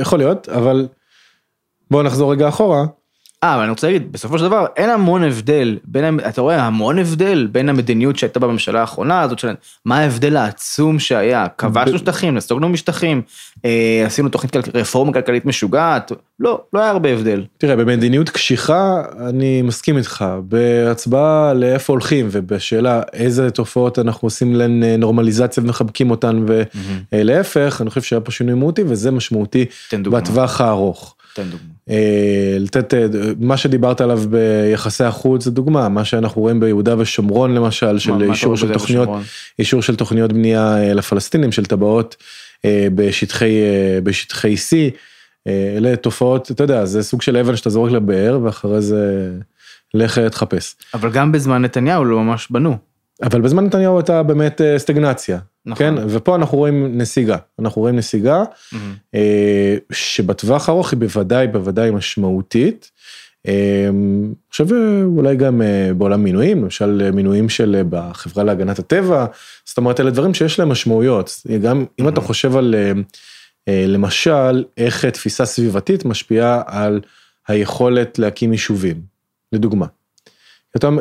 יכול 0.00 0.18
להיות, 0.18 0.48
אבל 0.48 0.88
בואו 1.90 2.02
נחזור 2.02 2.32
רגע 2.32 2.48
אחורה. 2.48 2.84
אה, 3.44 3.54
אבל 3.54 3.62
אני 3.62 3.70
רוצה 3.70 3.86
להגיד, 3.86 4.12
בסופו 4.12 4.38
של 4.38 4.44
דבר 4.44 4.66
אין 4.76 4.90
המון 4.90 5.24
הבדל 5.24 5.78
בין, 5.84 6.20
אתה 6.28 6.40
רואה 6.40 6.62
המון 6.62 6.98
הבדל 6.98 7.48
בין 7.52 7.68
המדיניות 7.68 8.16
שהייתה 8.18 8.40
בממשלה 8.40 8.80
האחרונה 8.80 9.20
הזאת 9.20 9.38
של 9.38 9.54
מה 9.84 9.98
ההבדל 9.98 10.36
העצום 10.36 10.98
שהיה, 10.98 11.46
כבשנו 11.58 11.98
שטחים, 11.98 12.34
נסוגנו 12.34 12.68
משטחים, 12.68 13.22
אה, 13.64 14.02
עשינו 14.06 14.28
תוכנית 14.28 14.56
רפורמה 14.74 15.12
כלכלית 15.12 15.46
משוגעת, 15.46 16.12
לא, 16.40 16.60
לא 16.72 16.80
היה 16.80 16.90
הרבה 16.90 17.12
הבדל. 17.12 17.44
תראה, 17.58 17.76
במדיניות 17.76 18.30
קשיחה 18.30 19.02
אני 19.28 19.62
מסכים 19.62 19.98
איתך, 19.98 20.24
בהצבעה 20.42 21.54
לאיפה 21.54 21.92
הולכים 21.92 22.28
ובשאלה 22.30 23.02
איזה 23.12 23.50
תופעות 23.50 23.98
אנחנו 23.98 24.26
עושים 24.26 24.54
להן 24.54 24.84
אה, 24.84 24.96
נורמליזציה 24.96 25.62
ומחבקים 25.62 26.10
אותן 26.10 26.44
ולהפך, 27.12 27.78
אני 27.80 27.90
חושב 27.90 28.02
שהיה 28.02 28.20
פה 28.20 28.30
שינוי 28.30 28.54
מהותי 28.54 28.82
וזה 28.86 29.10
משמעותי 29.10 29.64
בטווח 29.92 30.60
הארוך. 30.60 31.16
תן 31.34 31.42
דוגמא. 31.42 31.75
אה, 31.90 32.56
לתת, 32.60 32.94
אה, 32.94 33.06
מה 33.38 33.56
שדיברת 33.56 34.00
עליו 34.00 34.22
ביחסי 34.30 35.04
החוץ 35.04 35.44
זה 35.44 35.50
דוגמה, 35.50 35.88
מה 35.88 36.04
שאנחנו 36.04 36.42
רואים 36.42 36.60
ביהודה 36.60 36.94
ושומרון 36.98 37.54
למשל, 37.54 37.98
של 37.98 38.22
אישור 38.22 38.56
של 38.56 38.72
תוכניות, 38.72 39.08
אישור 39.58 39.82
של 39.82 39.96
תוכניות 39.96 40.32
בנייה 40.32 40.78
אה, 40.78 40.94
לפלסטינים, 40.94 41.52
של 41.52 41.64
טבעות 41.64 42.16
בשטחי, 42.94 43.54
בשטחי 44.02 44.54
C, 44.54 44.76
אלה 45.76 45.96
תופעות, 45.96 46.50
אתה 46.50 46.64
יודע, 46.64 46.84
זה 46.84 47.02
סוג 47.02 47.22
של 47.22 47.36
אבן 47.36 47.56
שאתה 47.56 47.70
זורק 47.70 47.92
לבאר 47.92 48.38
ואחרי 48.42 48.80
זה 48.80 49.32
לך 49.94 50.18
תחפש. 50.18 50.76
אבל 50.94 51.10
גם 51.10 51.32
בזמן 51.32 51.62
נתניהו 51.62 52.04
לא 52.04 52.20
ממש 52.20 52.48
בנו. 52.50 52.76
אבל 53.22 53.40
בזמן 53.40 53.64
נתניהו 53.64 53.96
הייתה 53.98 54.22
באמת 54.22 54.60
סטגנציה, 54.76 55.38
נכון. 55.66 55.96
כן, 55.96 56.04
ופה 56.08 56.36
אנחנו 56.36 56.58
רואים 56.58 56.98
נסיגה, 56.98 57.36
אנחנו 57.58 57.82
רואים 57.82 57.96
נסיגה 57.96 58.42
mm-hmm. 58.42 59.16
שבטווח 59.92 60.68
הארוך 60.68 60.90
היא 60.90 61.00
בוודאי 61.00 61.46
בוודאי 61.46 61.90
משמעותית. 61.90 62.90
אה, 63.46 63.88
עכשיו 64.48 64.66
אולי 65.04 65.36
גם 65.36 65.62
אה, 65.62 65.94
בעולם 65.94 66.24
מינויים, 66.24 66.62
למשל 66.62 67.10
מינויים 67.10 67.48
של 67.48 67.82
בחברה 67.90 68.44
להגנת 68.44 68.78
הטבע, 68.78 69.26
זאת 69.64 69.78
אומרת 69.78 70.00
אלה 70.00 70.10
דברים 70.10 70.34
שיש 70.34 70.58
להם 70.58 70.68
משמעויות, 70.68 71.42
גם 71.62 71.82
mm-hmm. 71.82 72.02
אם 72.02 72.08
אתה 72.08 72.20
חושב 72.20 72.56
על 72.56 72.74
למשל 73.68 74.64
איך 74.76 75.04
תפיסה 75.04 75.46
סביבתית 75.46 76.04
משפיעה 76.04 76.62
על 76.66 77.00
היכולת 77.48 78.18
להקים 78.18 78.52
יישובים, 78.52 79.00
לדוגמה. 79.52 79.86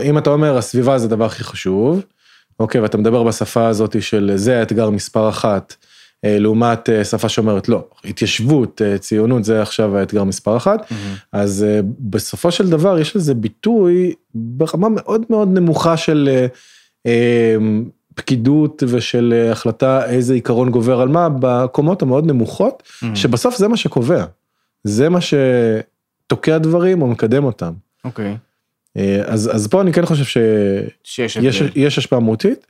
אם 0.03 0.17
אתה 0.17 0.29
אומר 0.29 0.57
הסביבה 0.57 0.98
זה 0.98 1.05
הדבר 1.05 1.25
הכי 1.25 1.43
חשוב, 1.43 2.03
אוקיי, 2.60 2.82
ואתה 2.82 2.98
מדבר 2.98 3.24
בשפה 3.24 3.68
הזאת 3.68 4.02
של 4.02 4.32
זה 4.36 4.60
האתגר 4.60 4.90
מספר 4.90 5.30
אחת, 5.30 5.76
אה, 6.26 6.40
לעומת 6.40 6.90
אה, 6.90 7.04
שפה 7.04 7.30
שאומרת 7.30 7.70
לא, 7.70 7.88
התיישבות, 8.06 8.82
אה, 8.82 8.98
ציונות 8.98 9.44
זה 9.44 9.62
עכשיו 9.62 9.98
האתגר 9.98 10.24
מספר 10.24 10.58
אחת, 10.58 10.82
mm-hmm. 10.82 10.94
אז 11.32 11.66
בסופו 12.00 12.52
של 12.52 12.70
דבר 12.70 13.00
יש 13.00 13.16
לזה 13.16 13.34
ביטוי 13.34 14.14
ברמה 14.36 14.90
מאוד 14.90 15.26
מאוד 15.30 15.48
נמוכה 15.54 15.98
של 15.98 16.46
פקידות 18.16 18.84
ושל 18.88 19.50
החלטה 19.52 20.06
איזה 20.06 20.34
עיקרון 20.34 20.70
גובר 20.72 21.02
על 21.02 21.08
מה 21.08 21.28
בקומות 21.40 22.02
המאוד 22.02 22.26
נמוכות, 22.26 22.84
mm-hmm. 22.86 23.16
שבסוף 23.16 23.58
זה 23.58 23.68
מה 23.68 23.78
שקובע, 23.78 24.26
זה 24.84 25.10
מה 25.10 25.20
שתוקע 25.22 26.58
דברים 26.58 27.02
או 27.02 27.08
מקדם 27.08 27.44
אותם. 27.44 27.74
אוקיי. 28.06 28.34
Okay. 28.34 28.55
אה, 28.98 29.22
אז, 29.25 29.50
אז 29.54 29.68
פה 29.68 29.82
אני 29.82 29.94
כן 29.94 30.06
חושב 30.06 30.42
שיש 31.04 31.38
יש 31.75 31.98
השפעה 31.98 32.20
מהותית, 32.20 32.68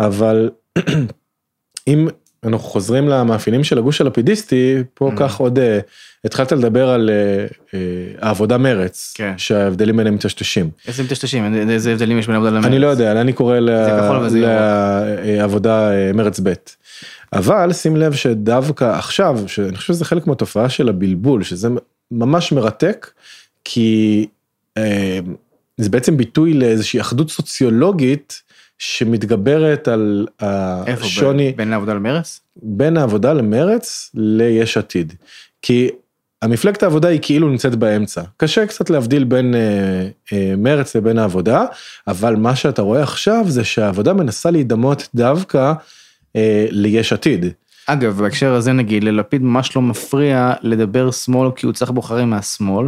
אבל 0.00 0.50
אם 1.88 2.08
אנחנו 2.44 2.68
חוזרים 2.68 3.08
למאפיינים 3.08 3.64
של 3.64 3.78
הגוש 3.78 4.00
הלפידיסטי, 4.00 4.76
פה 4.94 5.10
mm. 5.14 5.18
כך 5.18 5.36
עוד 5.36 5.58
uh, 5.58 5.62
התחלת 6.24 6.52
לדבר 6.52 6.88
על 6.88 7.10
uh, 7.10 7.52
uh, 7.52 7.74
העבודה 8.20 8.58
מרץ, 8.58 9.12
כן. 9.16 9.32
שההבדלים 9.36 9.96
ביניהם 9.96 10.14
מטשטשים. 10.14 10.70
איזה 10.88 11.02
מטשטשים? 11.02 11.70
איזה 11.70 11.92
הבדלים 11.92 12.18
יש 12.18 12.26
בין 12.26 12.36
עבודה 12.36 12.50
למרץ? 12.50 12.64
אני 12.64 12.78
לא 12.78 12.86
יודע, 12.86 13.20
אני 13.20 13.32
קורא 13.32 13.58
לעבודה 15.22 15.90
מרץ 16.14 16.40
ב'. 16.42 16.52
אבל 17.32 17.72
שים 17.72 17.96
לב 17.96 18.12
שדווקא 18.12 18.84
עכשיו, 18.84 19.38
שאני 19.46 19.76
חושב 19.76 19.92
שזה 19.92 20.04
חלק 20.04 20.26
מהתופעה 20.26 20.68
של 20.68 20.88
הבלבול, 20.88 21.42
שזה 21.42 21.68
ממש 22.10 22.52
מרתק, 22.52 23.10
כי 23.64 24.26
זה 25.76 25.90
בעצם 25.90 26.16
ביטוי 26.16 26.54
לאיזושהי 26.54 27.00
אחדות 27.00 27.30
סוציולוגית 27.30 28.42
שמתגברת 28.78 29.88
על 29.88 30.26
השוני. 30.40 31.46
איפה? 31.46 31.56
בין 31.56 31.72
העבודה 31.72 31.94
למרץ? 31.94 32.40
בין 32.56 32.96
העבודה 32.96 33.32
למרץ 33.32 34.10
ליש 34.14 34.76
עתיד. 34.76 35.12
כי 35.62 35.88
המפלגת 36.42 36.82
העבודה 36.82 37.08
היא 37.08 37.20
כאילו 37.22 37.48
נמצאת 37.48 37.74
באמצע. 37.74 38.22
קשה 38.36 38.66
קצת 38.66 38.90
להבדיל 38.90 39.24
בין 39.24 39.54
אה, 39.54 39.60
אה, 40.32 40.54
מרץ 40.56 40.96
לבין 40.96 41.18
העבודה, 41.18 41.64
אבל 42.06 42.36
מה 42.36 42.56
שאתה 42.56 42.82
רואה 42.82 43.02
עכשיו 43.02 43.44
זה 43.48 43.64
שהעבודה 43.64 44.12
מנסה 44.12 44.50
להידמות 44.50 45.08
דווקא 45.14 45.72
אה, 46.36 46.66
ליש 46.70 47.12
עתיד. 47.12 47.46
אגב, 47.86 48.18
בהקשר 48.18 48.54
הזה 48.54 48.72
נגיד, 48.72 49.04
ללפיד 49.04 49.42
ממש 49.42 49.76
לא 49.76 49.82
מפריע 49.82 50.52
לדבר 50.62 51.10
שמאל 51.10 51.50
כי 51.56 51.66
הוא 51.66 51.72
צריך 51.72 51.90
בוחרים 51.90 52.30
מהשמאל, 52.30 52.86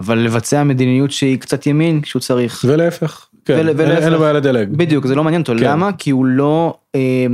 אבל 0.00 0.18
לבצע 0.18 0.64
מדיניות 0.64 1.10
שהיא 1.10 1.38
קצת 1.38 1.66
ימין 1.66 2.00
כשהוא 2.00 2.20
צריך. 2.20 2.64
ולהפך. 2.68 3.26
כן, 3.44 3.66
ול- 3.76 3.80
אין- 3.80 4.12
לו 4.12 4.18
בעיה 4.18 4.32
לדלג. 4.32 4.68
בדיוק, 4.76 5.06
זה 5.06 5.14
לא 5.14 5.24
מעניין 5.24 5.42
אותו. 5.42 5.52
כן. 5.58 5.64
למה? 5.64 5.90
כי 5.92 6.10
הוא 6.10 6.24
לא... 6.24 6.74
אה, 6.94 7.26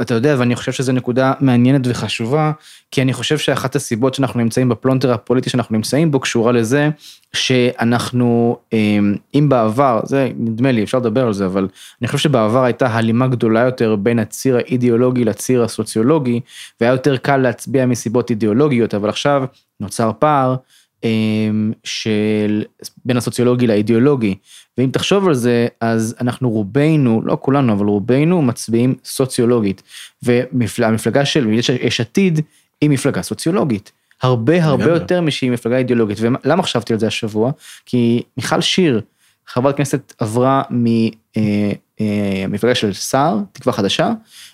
אתה 0.00 0.14
יודע, 0.14 0.36
ואני 0.38 0.56
חושב 0.56 0.72
שזו 0.72 0.92
נקודה 0.92 1.32
מעניינת 1.40 1.80
וחשובה, 1.84 2.52
כי 2.90 3.02
אני 3.02 3.12
חושב 3.12 3.38
שאחת 3.38 3.76
הסיבות 3.76 4.14
שאנחנו 4.14 4.40
נמצאים 4.40 4.68
בפלונטר 4.68 5.12
הפוליטי 5.12 5.50
שאנחנו 5.50 5.76
נמצאים 5.76 6.10
בו, 6.10 6.20
קשורה 6.20 6.52
לזה 6.52 6.90
שאנחנו, 7.32 8.56
אה, 8.72 8.98
אם 9.34 9.48
בעבר, 9.48 10.00
זה 10.04 10.28
נדמה 10.38 10.72
לי, 10.72 10.82
אפשר 10.82 10.98
לדבר 10.98 11.26
על 11.26 11.32
זה, 11.32 11.46
אבל 11.46 11.68
אני 12.02 12.08
חושב 12.08 12.18
שבעבר 12.18 12.64
הייתה 12.64 12.86
הלימה 12.86 13.26
גדולה 13.26 13.60
יותר 13.60 13.96
בין 13.96 14.18
הציר 14.18 14.56
האידיאולוגי 14.56 15.24
לציר 15.24 15.62
הסוציולוגי, 15.62 16.40
והיה 16.80 16.90
יותר 16.92 17.16
קל 17.16 17.36
להצביע 17.36 17.86
מסיבות 17.86 18.30
אידיאולוגיות, 18.30 18.94
אבל 18.94 19.08
עכשיו 19.08 19.44
נוצר 19.80 20.10
פער. 20.18 20.54
אה, 21.04 21.10
של 21.84 22.64
בין 23.04 23.16
הסוציולוגי 23.16 23.66
לאידיאולוגי, 23.66 24.34
ואם 24.78 24.90
תחשוב 24.92 25.28
על 25.28 25.34
זה, 25.34 25.66
אז 25.80 26.14
אנחנו 26.20 26.50
רובנו, 26.50 27.22
לא 27.24 27.38
כולנו, 27.40 27.72
אבל 27.72 27.86
רובנו 27.86 28.42
מצביעים 28.42 28.94
סוציולוגית. 29.04 29.82
והמפלגה 30.22 31.24
של 31.24 31.52
יש, 31.52 32.00
עתיד 32.00 32.40
היא 32.80 32.90
מפלגה 32.90 33.22
סוציולוגית. 33.22 33.92
הרבה 34.22 34.64
הרבה. 34.64 34.84
יותר 34.84 35.20
משהיא 35.20 35.50
מפלגה 35.50 35.76
אידיאולוגית. 35.76 36.18
ולמה 36.20 36.62
חשבתי 36.62 36.92
על 36.92 36.98
זה 36.98 37.06
השבוע? 37.06 37.50
כי 37.86 38.22
מיכל 38.36 38.60
שיר, 38.60 39.00
חברת 39.46 39.76
כנסת 39.76 40.14
עברה 40.18 40.62
מהמפלגה 42.48 42.74
של 42.74 42.92
סער, 42.92 43.38
תקווה 43.52 43.72
חדשה, 43.72 44.10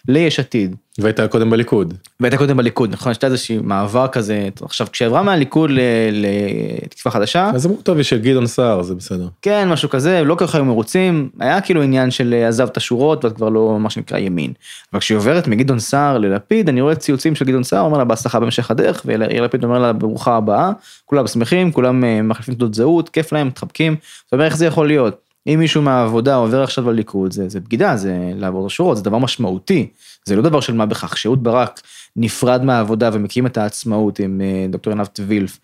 ליש 0.09 0.41
עתיד. 0.41 0.77
והייתה 0.99 1.29
קודם 1.29 1.51
בליכוד. 1.51 1.95
והייתה 2.21 2.37
קודם 2.37 2.57
בליכוד, 2.57 2.91
נכון? 2.93 3.13
הייתה 3.13 3.27
איזושהי 3.27 3.59
מעבר 3.63 4.09
כזה, 4.09 4.49
עכשיו 4.63 4.87
כשעברה 4.93 5.23
מהליכוד 5.23 5.71
לתקווה 6.13 7.13
חדשה, 7.13 7.51
אז 7.55 7.67
אמרו 7.67 7.77
טוב 7.83 7.99
יש 7.99 8.13
גדעון 8.13 8.47
סער 8.47 8.83
זה 8.83 8.95
בסדר. 8.95 9.29
כן, 9.43 9.69
משהו 9.69 9.89
כזה, 9.89 10.25
לא 10.25 10.35
כל 10.35 10.47
כך 10.47 10.55
היו 10.55 10.65
מרוצים, 10.65 11.29
היה 11.41 11.61
כאילו 11.61 11.83
עניין 11.83 12.11
של 12.11 12.35
אה, 12.35 12.49
עזב 12.49 12.67
את 12.69 12.77
השורות 12.77 13.25
ואת 13.25 13.37
כבר 13.37 13.49
לא 13.49 13.77
מה 13.81 13.91
שנקרא 13.91 14.19
ימין. 14.19 14.53
אבל 14.93 15.01
כשהיא 15.01 15.17
עוברת 15.17 15.49
מגדעון 15.49 15.79
סער 15.79 16.19
ללפיד, 16.19 16.69
אני 16.69 16.81
רואה 16.81 16.95
ציוצים 16.95 17.35
של 17.35 17.45
גדעון 17.45 17.65
סער, 17.65 17.81
אומר 17.81 17.99
לה 17.99 18.05
בהצלחה 18.05 18.41
במשך 18.41 18.71
הדרך, 18.71 19.03
ויאיר 19.05 19.43
לפיד 19.43 19.65
אומר 19.65 19.79
לה 19.79 19.93
ברוכה 19.93 20.37
הבאה, 20.37 20.73
כולם 21.05 21.27
שמחים, 21.27 21.73
כולם 21.73 22.05
אה, 22.05 22.23
מחליפים 22.23 22.55
תעודות 22.55 22.75
זהות, 22.75 23.09
כיף 23.09 23.33
להם, 23.33 23.47
מתחבקים, 23.47 23.97
זאת 24.25 24.33
אומרת 24.33 24.47
איך 24.47 24.57
זה 24.57 24.67
יכול 24.67 24.87
להיות? 24.87 25.28
אם 25.49 25.59
מישהו 25.59 25.83
מהעבודה 25.83 26.35
עובר 26.35 26.63
עכשיו 26.63 26.91
לליכוד, 26.91 27.33
זה, 27.33 27.49
זה 27.49 27.61
בגידה, 27.61 27.97
זה 27.97 28.33
לעבור 28.37 28.67
את 28.67 28.67
השורות, 28.67 28.97
זה 28.97 29.03
דבר 29.03 29.19
משמעותי, 29.19 29.89
זה 30.25 30.37
לא 30.37 30.43
דבר 30.43 30.61
של 30.61 30.75
מה 30.75 30.87
בכך, 30.87 31.19
שאהוד 31.19 31.45
ברק 31.45 31.81
נפרד 32.17 32.65
מהעבודה 32.65 33.11
ומקים 33.13 33.47
את 33.47 33.57
העצמאות 33.57 34.19
עם 34.19 34.41
אה, 34.41 34.67
דוקטור 34.71 34.93
עינת 34.93 35.21
וילף, 35.27 35.59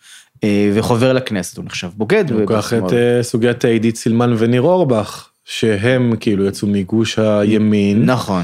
אה, 0.45 0.71
וחובר 0.75 1.12
לכנסת, 1.12 1.57
הוא 1.57 1.64
נחשב 1.64 1.88
בוגד. 1.97 2.31
הוא 2.31 2.47
קח 2.47 2.73
את. 2.73 2.93
אה, 2.93 3.23
סוגיית 3.23 3.64
עידית 3.64 3.97
סילמן 3.97 4.35
וניר 4.38 4.62
אורבך 4.62 5.29
שהם 5.45 6.17
כאילו 6.21 6.47
יצאו 6.47 6.69
מגוש 6.69 7.19
הימין. 7.19 8.05
נכון. 8.05 8.43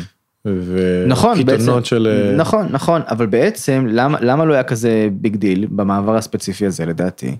נכון, 1.06 1.44
בעצם, 1.44 1.54
וקיתונות 1.54 1.86
של... 1.86 2.06
אה, 2.06 2.36
נכון, 2.36 2.66
נכון, 2.70 3.02
אבל 3.08 3.26
בעצם 3.26 3.86
למה, 3.88 4.18
למה 4.20 4.44
לא 4.44 4.54
היה 4.54 4.62
כזה 4.62 5.08
big 5.12 5.36
deal 5.36 5.66
במעבר 5.70 6.16
הספציפי 6.16 6.66
הזה 6.66 6.86
לדעתי? 6.86 7.36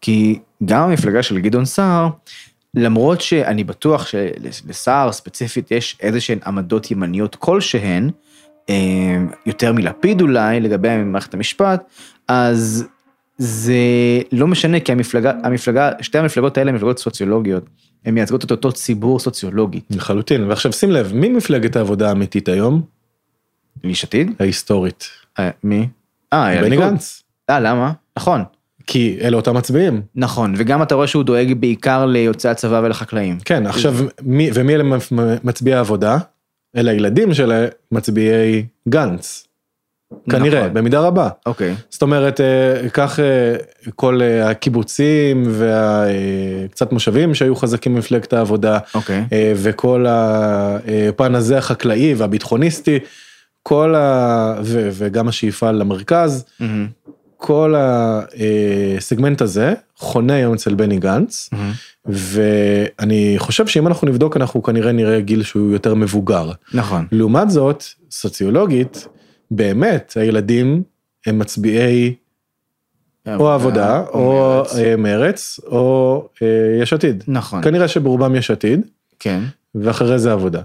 כי 0.00 0.38
גם 0.64 0.82
המפלגה 0.88 1.22
של 1.22 1.38
גדעון 1.38 1.64
סער, 1.64 2.08
למרות 2.74 3.20
שאני 3.20 3.64
בטוח 3.64 4.06
שלסער 4.06 5.12
ספציפית 5.12 5.70
יש 5.70 5.96
איזה 6.00 6.20
שהן 6.20 6.38
עמדות 6.46 6.90
ימניות 6.90 7.36
כלשהן, 7.36 8.10
אה, 8.70 9.16
יותר 9.46 9.72
מלפיד 9.72 10.20
אולי 10.20 10.60
לגבי 10.60 10.96
מערכת 10.96 11.34
המשפט, 11.34 11.82
אז 12.28 12.84
זה 13.38 13.74
לא 14.32 14.46
משנה 14.46 14.80
כי 14.80 14.92
המפלגה, 14.92 15.32
המפלגה, 15.44 15.90
שתי 16.00 16.18
המפלגות 16.18 16.58
האלה 16.58 16.70
הן 16.70 16.76
מפלגות 16.76 16.98
סוציולוגיות, 16.98 17.64
הן 18.04 18.14
מייצגות 18.14 18.44
את 18.44 18.50
אותו 18.50 18.72
ציבור 18.72 19.18
סוציולוגי. 19.18 19.80
לחלוטין. 19.90 20.44
ועכשיו 20.44 20.72
שים 20.72 20.90
לב, 20.90 21.12
מי 21.14 21.28
מפלגת 21.28 21.76
העבודה 21.76 22.08
האמיתית 22.08 22.48
היום? 22.48 22.82
יש 23.84 24.04
עתיד? 24.04 24.30
ההיסטורית. 24.40 25.08
אה, 25.38 25.50
מי? 25.64 25.88
אה, 26.32 26.62
בני. 26.62 26.76
גנץ. 26.76 27.22
אה, 27.50 27.60
למה? 27.60 27.92
נכון, 28.16 28.44
כי 28.88 29.18
אלה 29.22 29.36
אותם 29.36 29.56
מצביעים. 29.56 30.02
נכון, 30.14 30.54
וגם 30.56 30.82
אתה 30.82 30.94
רואה 30.94 31.06
שהוא 31.06 31.24
דואג 31.24 31.54
בעיקר 31.60 32.06
ליוצאי 32.06 32.50
הצבא 32.50 32.80
ולחקלאים. 32.84 33.38
כן, 33.44 33.66
עכשיו, 33.66 33.94
מי, 34.22 34.50
ומי 34.54 34.74
אלה 34.74 34.84
מצביעי 35.44 35.76
העבודה? 35.76 36.18
אלה 36.76 36.90
הילדים 36.90 37.34
של 37.34 37.66
מצביעי 37.92 38.64
גנץ. 38.88 39.48
כנראה, 40.30 40.60
נכון. 40.60 40.74
במידה 40.74 41.00
רבה. 41.00 41.28
אוקיי, 41.46 41.74
זאת 41.90 42.02
אומרת, 42.02 42.40
אה, 42.40 42.88
קח 42.88 43.20
אה, 43.20 43.56
כל 43.96 44.22
אה, 44.22 44.50
הקיבוצים 44.50 45.42
וקצת 45.46 46.92
מושבים 46.92 47.34
שהיו 47.34 47.56
חזקים 47.56 47.94
במפלגת 47.94 48.32
העבודה, 48.32 48.78
אוקיי. 48.94 49.24
וכל 49.56 50.06
הפן 50.08 51.34
הזה 51.34 51.58
החקלאי 51.58 52.14
והביטחוניסטי, 52.14 52.98
כל 53.62 53.94
ה... 53.94 54.54
ו- 54.62 54.88
וגם 54.92 55.28
השאיפה 55.28 55.70
למרכז, 55.70 56.44
מהמם, 56.60 56.86
כל 57.40 57.74
הסגמנט 58.98 59.42
הזה 59.42 59.74
חונה 59.96 60.34
היום 60.34 60.54
אצל 60.54 60.74
בני 60.74 60.98
גנץ, 60.98 61.48
מהמם. 61.52 61.72
ואני 62.06 63.34
חושב 63.38 63.66
שאם 63.66 63.86
אנחנו 63.86 64.08
נבדוק 64.08 64.36
אנחנו 64.36 64.62
כנראה 64.62 64.92
נראה 64.92 65.20
גיל 65.20 65.42
שהוא 65.42 65.72
יותר 65.72 65.94
מבוגר. 65.94 66.50
נכון. 66.74 67.06
לעומת 67.12 67.50
זאת, 67.50 67.84
סוציולוגית, 68.10 69.08
באמת 69.50 70.12
הילדים 70.16 70.82
הם 71.26 71.38
מצביעי 71.38 72.14
או 73.36 73.50
עבודה 73.50 74.02
או. 74.12 74.62
אה, 74.78 74.96
מרץ 74.96 75.60
או 75.66 76.28
אה, 76.42 76.82
יש 76.82 76.92
עתיד. 76.92 77.24
נכון, 77.28 77.62
כנראה 77.62 77.88
שברובם 77.88 78.34
יש 78.34 78.50
עתיד 78.50 78.80
כן. 79.18 79.40
ואחרי 79.74 80.18
זה 80.18 80.32
עבודה. 80.32 80.62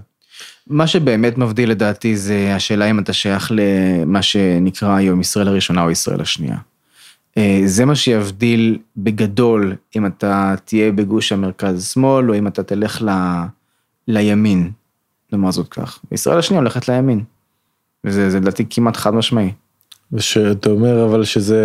מה 0.66 0.86
שבאמת 0.86 1.38
מבדיל 1.38 1.70
לדעתי 1.70 2.16
זה 2.16 2.54
השאלה 2.54 2.90
אם 2.90 2.98
אתה 2.98 3.12
שייך 3.12 3.52
למה 3.54 4.22
שנקרא 4.22 4.96
היום 4.96 5.20
ישראל 5.20 5.48
הראשונה 5.48 5.82
או 5.82 5.90
ישראל 5.90 6.20
השנייה. 6.20 6.56
אה, 7.36 7.60
זה 7.64 7.84
מה 7.84 7.94
שיבדיל 7.94 8.78
בגדול 8.96 9.76
אם 9.96 10.06
אתה 10.06 10.54
תהיה 10.64 10.92
בגוש 10.92 11.32
המרכז 11.32 11.88
שמאל 11.92 12.30
או 12.30 12.38
אם 12.38 12.46
אתה 12.46 12.62
תלך 12.62 13.02
ל... 13.02 13.10
לימין, 14.08 14.70
נאמר 15.32 15.50
זאת 15.50 15.68
כך. 15.68 15.98
ישראל 16.12 16.38
השנייה 16.38 16.60
הולכת 16.60 16.88
לימין. 16.88 17.24
וזה 18.04 18.30
זה 18.30 18.40
לדעתי 18.40 18.64
כמעט 18.70 18.96
חד 18.96 19.14
משמעי. 19.14 19.52
ושאתה 20.12 20.70
אומר 20.70 21.04
אבל 21.04 21.24
שזה 21.24 21.64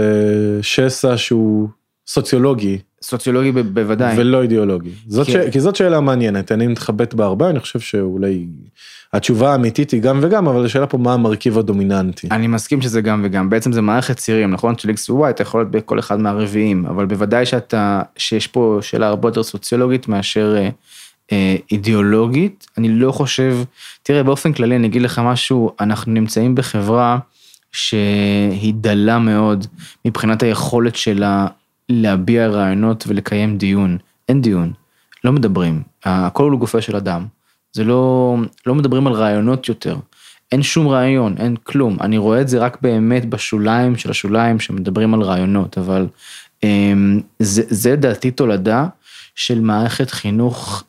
שסע 0.62 1.18
שהוא 1.18 1.70
סוציולוגי 2.08 2.78
סוציולוגי 3.02 3.52
בוודאי. 3.52 4.18
ולא 4.18 4.42
אידיאולוגי. 4.42 4.90
זאת 5.08 5.28
כן. 5.28 5.34
ש... 5.48 5.52
כי 5.52 5.60
זאת 5.60 5.76
שאלה 5.76 6.00
מעניינת, 6.00 6.52
אני 6.52 6.68
מתחבט 6.68 7.14
בה 7.14 7.26
הרבה, 7.26 7.50
אני 7.50 7.60
חושב 7.60 7.80
שאולי 7.80 8.46
התשובה 9.14 9.52
האמיתית 9.52 9.92
היא 9.92 10.02
גם 10.02 10.20
וגם, 10.22 10.48
אבל 10.48 10.66
השאלה 10.66 10.88
פה 10.88 10.98
מה 10.98 11.14
המרכיב 11.14 11.58
הדומיננטי. 11.58 12.28
אני 12.32 12.48
מסכים 12.48 12.82
שזה 12.82 13.02
גם 13.02 13.22
וגם, 13.26 13.50
בעצם 13.50 13.72
זה 13.72 13.82
מערכת 13.82 14.18
צירים, 14.18 14.52
נכון? 14.52 14.78
של 14.78 14.90
X 14.90 15.12
ו-Y, 15.12 15.30
אתה 15.30 15.42
יכול 15.42 15.62
להיות 15.62 15.72
בכל 15.72 16.00
אחד 16.00 16.20
מהרביעים, 16.20 16.86
אבל 16.86 17.06
בוודאי 17.06 17.46
שאתה, 17.46 18.02
שיש 18.18 18.48
פה 18.48 18.80
שאלה 18.82 19.08
הרבה 19.08 19.28
יותר 19.28 19.44
סוציולוגית 19.44 20.08
מאשר 20.08 20.56
אה, 20.58 20.70
אה, 21.32 21.56
אידיאולוגית. 21.72 22.68
אני 22.78 22.90
לא 22.90 23.12
חושב, 23.12 23.58
תראה, 24.04 24.24
באופן 24.24 24.54
כללי 24.54 24.76
אני 24.76 24.88
אגיד 24.88 25.02
לך 25.02 25.22
משהו, 25.24 25.72
אנחנו 25.80 26.12
נמצאים 26.12 26.56
בחברה 26.56 27.20
שהיא 27.72 28.74
דלה 28.74 29.20
מאוד 29.20 29.66
מבחינת 30.06 30.44
היכולת 30.44 30.96
שלה 30.96 31.48
להביע 31.90 32.48
רעיונות 32.48 33.04
ולקיים 33.08 33.58
דיון. 33.58 33.98
אין 34.30 34.42
דיון, 34.42 34.74
לא 35.24 35.32
מדברים, 35.32 35.84
הכל 36.04 36.44
הוא 36.44 36.52
לגופו 36.52 36.82
של 36.82 36.96
אדם. 36.96 37.26
זה 37.72 37.84
לא, 37.84 38.36
לא 38.66 38.76
מדברים 38.76 39.08
על 39.08 39.14
רעיונות 39.14 39.70
יותר. 39.70 39.98
אין 40.52 40.64
שום 40.64 40.88
רעיון, 40.88 41.36
אין 41.38 41.56
כלום. 41.56 41.98
אני 42.02 42.18
רואה 42.18 42.42
את 42.42 42.48
זה 42.48 42.60
רק 42.60 42.78
באמת 42.82 43.30
בשוליים 43.30 43.96
של 43.96 44.10
השוליים 44.10 44.60
שמדברים 44.60 45.14
על 45.14 45.22
רעיונות, 45.22 45.78
אבל 45.78 46.08
אמ, 46.64 47.22
זה, 47.40 47.64
זה 47.68 47.96
דעתי 47.96 48.32
תולדה 48.32 48.88
של 49.36 49.60
מערכת 49.62 50.12
חינוך 50.12 50.84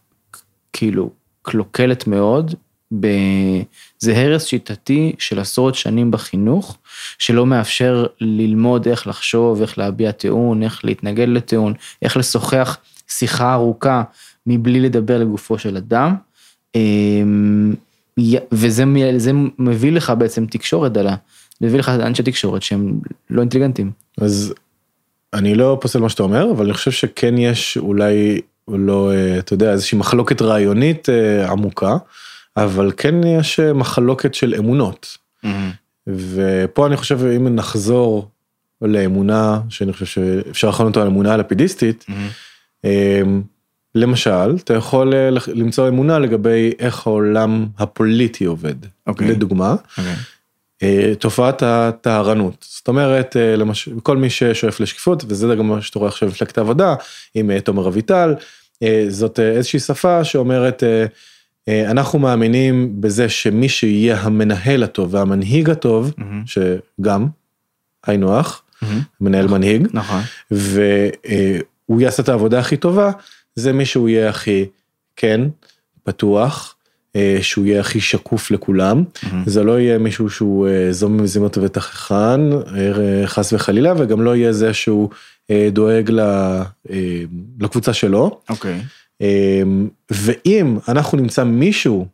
כאילו 0.72 1.10
קלוקלת 1.42 2.06
מאוד. 2.06 2.54
ב... 3.00 3.06
זה 3.98 4.16
הרס 4.16 4.44
שיטתי 4.44 5.12
של 5.18 5.38
עשרות 5.38 5.74
שנים 5.74 6.10
בחינוך, 6.10 6.78
שלא 7.18 7.46
מאפשר 7.46 8.06
ללמוד 8.20 8.88
איך 8.88 9.06
לחשוב, 9.06 9.60
איך 9.60 9.78
להביע 9.78 10.12
טיעון, 10.12 10.62
איך 10.62 10.84
להתנגד 10.84 11.28
לטיעון, 11.28 11.74
איך 12.02 12.16
לשוחח 12.16 12.78
שיחה 13.08 13.54
ארוכה 13.54 14.02
מבלי 14.46 14.80
לדבר 14.80 15.18
לגופו 15.18 15.58
של 15.58 15.76
אדם. 15.76 16.14
אמ, 16.74 17.74
וזה 18.52 18.84
מביא 19.58 19.92
לך 19.92 20.12
בעצם 20.18 20.46
תקשורת 20.46 20.92
דלה, 20.92 21.16
מביא 21.60 21.78
לך 21.78 21.88
אנשי 21.88 22.22
תקשורת 22.22 22.62
שהם 22.62 23.00
לא 23.30 23.40
אינטליגנטים. 23.40 23.90
אז 24.20 24.54
אני 25.34 25.54
לא 25.54 25.78
פוסל 25.80 26.00
מה 26.00 26.08
שאתה 26.08 26.22
אומר, 26.22 26.50
אבל 26.50 26.64
אני 26.64 26.74
חושב 26.74 26.90
שכן 26.90 27.38
יש 27.38 27.78
אולי, 27.78 28.40
לא, 28.68 29.12
אה, 29.12 29.38
אתה 29.38 29.54
יודע, 29.54 29.72
איזושהי 29.72 29.98
מחלוקת 29.98 30.42
רעיונית 30.42 31.08
אה, 31.08 31.50
עמוקה, 31.50 31.96
אבל 32.56 32.92
כן 32.96 33.24
יש 33.26 33.60
אה, 33.60 33.72
מחלוקת 33.72 34.34
של 34.34 34.54
אמונות. 34.58 35.16
ופה 36.06 36.86
אני 36.86 36.96
חושב, 36.96 37.24
אם 37.24 37.54
נחזור 37.54 38.28
לאמונה, 38.82 39.60
שאני 39.68 39.92
חושב 39.92 40.06
שאפשר 40.06 40.68
לכנות 40.68 40.96
אותה 40.96 41.06
אמונה 41.06 41.34
הלפידיסטית, 41.34 42.06
אמ, 42.84 43.42
למשל, 43.94 44.56
אתה 44.56 44.74
יכול 44.74 45.14
למצוא 45.54 45.88
אמונה 45.88 46.18
לגבי 46.18 46.72
איך 46.78 47.06
העולם 47.06 47.66
הפוליטי 47.78 48.44
עובד. 48.44 48.84
Okay. 48.84 48.88
אוקיי. 49.06 49.28
לדוגמה, 49.28 49.74
okay. 49.74 50.00
אוקיי. 50.00 51.16
תופעת 51.18 51.62
הטהרנות. 51.62 52.66
זאת 52.68 52.88
אומרת, 52.88 53.36
למשל, 53.56 54.00
כל 54.02 54.16
מי 54.16 54.30
ששואף 54.30 54.80
לשקיפות, 54.80 55.24
וזה 55.28 55.54
גם 55.54 55.68
מה 55.68 55.82
שאתה 55.82 55.98
רואה 55.98 56.08
עכשיו 56.08 56.28
במפלגת 56.28 56.58
העבודה, 56.58 56.94
עם 57.34 57.60
תומר 57.60 57.88
אביטל, 57.88 58.34
זאת 59.08 59.40
איזושהי 59.40 59.80
שפה 59.80 60.24
שאומרת, 60.24 60.82
אנחנו 61.86 62.18
מאמינים 62.18 63.00
בזה 63.00 63.28
שמי 63.28 63.68
שיהיה 63.68 64.20
המנהל 64.20 64.82
הטוב 64.82 65.14
והמנהיג 65.14 65.70
הטוב, 65.70 66.12
mm-hmm. 66.18 66.52
שגם, 67.00 67.26
היינו 68.06 68.36
הך, 68.36 68.62
mm-hmm. 68.62 68.86
מנהל 69.20 69.44
נכון, 69.44 69.58
מנהיג, 69.58 69.88
נכון. 69.92 70.20
והוא 70.50 72.00
יעשה 72.00 72.22
את 72.22 72.28
העבודה 72.28 72.58
הכי 72.58 72.76
טובה, 72.76 73.10
זה 73.54 73.72
מי 73.72 73.84
שהוא 73.84 74.08
יהיה 74.08 74.28
הכי, 74.28 74.66
כן, 75.16 75.40
פתוח, 76.04 76.74
אה, 77.16 77.38
שהוא 77.42 77.66
יהיה 77.66 77.80
הכי 77.80 78.00
שקוף 78.00 78.50
לכולם, 78.50 79.04
mm-hmm. 79.14 79.26
זה 79.46 79.64
לא 79.64 79.80
יהיה 79.80 79.98
מישהו 79.98 80.30
שהוא 80.30 80.68
אה, 80.68 80.92
זום 80.92 81.22
מזימות 81.22 81.58
אה, 82.76 83.26
חס 83.26 83.52
וחלילה, 83.52 83.94
וגם 83.98 84.22
לא 84.22 84.36
יהיה 84.36 84.52
זה 84.52 84.74
שהוא 84.74 85.10
דואג 85.72 86.10
לקבוצה 87.60 87.92
שלו. 87.92 88.40
אוקיי. 88.48 88.80
Okay. 88.80 88.82
ואם 90.10 90.78
אנחנו 90.88 91.18
נמצא 91.18 91.44
מישהו 91.44 92.06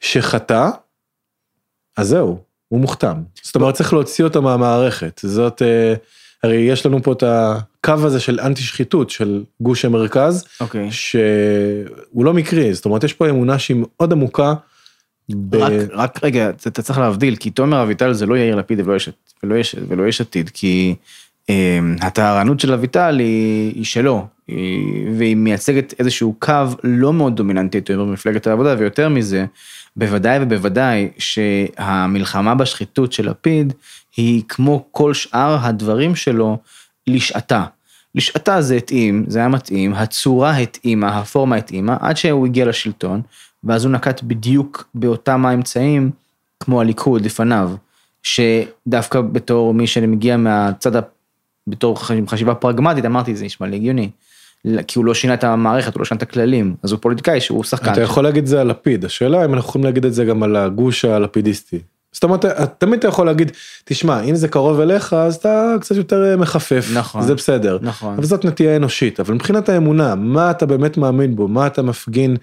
שחטא, 0.00 0.68
אז 1.96 2.08
זהו, 2.08 2.38
הוא 2.68 2.80
מוכתם. 2.80 3.22
זאת 3.42 3.54
אומרת, 3.54 3.74
צריך 3.74 3.92
להוציא 3.92 4.24
אותו 4.24 4.42
מהמערכת. 4.42 5.20
זאת, 5.24 5.62
הרי 6.42 6.56
יש 6.56 6.86
לנו 6.86 7.02
פה 7.02 7.12
את 7.12 7.22
הקו 7.22 7.92
הזה 7.92 8.20
של 8.20 8.40
אנטי 8.40 8.62
שחיתות 8.62 9.10
של 9.10 9.44
גוש 9.60 9.84
המרכז, 9.84 10.44
okay. 10.44 10.48
אוקיי. 10.60 10.92
שהוא 10.92 12.24
לא 12.24 12.34
מקרי, 12.34 12.74
זאת 12.74 12.84
אומרת, 12.84 13.04
יש 13.04 13.12
פה 13.12 13.28
אמונה 13.28 13.58
שהיא 13.58 13.76
מאוד 13.80 14.12
עמוקה. 14.12 14.54
ב... 15.30 15.56
רק, 15.56 15.72
רק 15.92 16.24
רגע, 16.24 16.50
אתה 16.50 16.82
צריך 16.82 16.98
להבדיל, 16.98 17.36
כי 17.36 17.50
תומר 17.50 17.82
אביטל 17.82 18.12
זה 18.12 18.26
לא 18.26 18.36
יאיר 18.36 18.56
לפיד 18.56 18.80
ולא 18.80 18.96
יש, 18.96 19.08
ולא 19.42 19.54
יש, 19.54 19.76
ולא 19.88 20.08
יש 20.08 20.20
עתיד, 20.20 20.50
כי 20.54 20.94
אה, 21.50 21.78
הטהרנות 22.00 22.60
של 22.60 22.72
אביטל 22.72 23.18
היא, 23.18 23.74
היא 23.74 23.84
שלו, 23.84 24.26
והיא 25.16 25.36
מייצגת 25.36 25.94
איזשהו 25.98 26.34
קו 26.38 26.64
לא 26.84 27.12
מאוד 27.12 27.36
דומיננטי, 27.36 27.78
יותר 27.78 28.04
במפלגת 28.04 28.46
העבודה, 28.46 28.74
ויותר 28.78 29.08
מזה, 29.08 29.46
בוודאי 29.96 30.38
ובוודאי 30.42 31.08
שהמלחמה 31.18 32.54
בשחיתות 32.54 33.12
של 33.12 33.30
לפיד 33.30 33.72
היא 34.16 34.42
כמו 34.48 34.84
כל 34.90 35.14
שאר 35.14 35.58
הדברים 35.60 36.16
שלו 36.16 36.58
לשעתה. 37.06 37.64
לשעתה 38.14 38.62
זה 38.62 38.76
התאים, 38.76 39.24
זה 39.28 39.38
היה 39.38 39.48
מתאים, 39.48 39.94
הצורה 39.94 40.56
התאימה, 40.56 41.18
הפורמה 41.18 41.56
התאימה, 41.56 41.96
עד 42.00 42.16
שהוא 42.16 42.46
הגיע 42.46 42.66
לשלטון, 42.66 43.22
ואז 43.64 43.84
הוא 43.84 43.92
נקט 43.92 44.22
בדיוק 44.22 44.88
באותם 44.94 45.46
האמצעים 45.46 46.10
כמו 46.60 46.80
הליכוד 46.80 47.24
לפניו, 47.24 47.70
שדווקא 48.22 49.20
בתור 49.20 49.74
מי 49.74 49.86
שמגיע 49.86 50.36
מהצד, 50.36 51.02
בתור 51.66 51.98
חשיבה 52.26 52.54
פרגמטית, 52.54 53.04
אמרתי 53.04 53.36
זה 53.36 53.44
נשמע 53.44 53.66
לי 53.66 53.76
הגיוני. 53.76 54.10
כי 54.86 54.98
הוא 54.98 55.04
לא 55.04 55.14
שינה 55.14 55.34
את 55.34 55.44
המערכת, 55.44 55.94
הוא 55.94 56.00
לא 56.00 56.04
שינה 56.04 56.16
את 56.16 56.22
הכללים, 56.22 56.74
אז 56.82 56.92
הוא 56.92 57.00
פוליטיקאי 57.00 57.40
שהוא 57.40 57.64
שחקן. 57.64 57.92
אתה 57.92 58.00
יכול 58.00 58.24
להגיד 58.24 58.46
זה 58.46 58.60
על 58.60 58.66
לפיד, 58.66 59.04
השאלה 59.04 59.44
אם 59.44 59.54
אנחנו 59.54 59.68
יכולים 59.68 59.84
להגיד 59.84 60.04
את 60.04 60.14
זה 60.14 60.24
גם 60.24 60.42
על 60.42 60.56
הגוש 60.56 61.04
הלפידיסטי. 61.04 61.78
זאת 62.12 62.24
אומרת, 62.24 62.44
תמיד 62.78 62.98
אתה 62.98 63.08
יכול 63.08 63.26
להגיד, 63.26 63.52
תשמע, 63.84 64.20
אם 64.20 64.34
זה 64.34 64.48
קרוב 64.48 64.80
אליך, 64.80 65.12
אז 65.12 65.34
אתה 65.34 65.74
קצת 65.80 65.96
יותר 65.96 66.30
אה, 66.30 66.36
מחפף, 66.36 66.90
נכון, 66.94 67.22
זה 67.22 67.34
בסדר. 67.34 67.78
נכון. 67.82 68.14
אבל 68.14 68.24
זאת 68.24 68.44
נטייה 68.44 68.76
אנושית, 68.76 69.20
אבל 69.20 69.34
מבחינת 69.34 69.68
האמונה, 69.68 70.14
מה 70.14 70.50
אתה 70.50 70.66
באמת 70.66 70.96
מאמין 70.96 71.36
בו, 71.36 71.48
מה 71.48 71.66
אתה 71.66 71.82
מפגין 71.82 72.36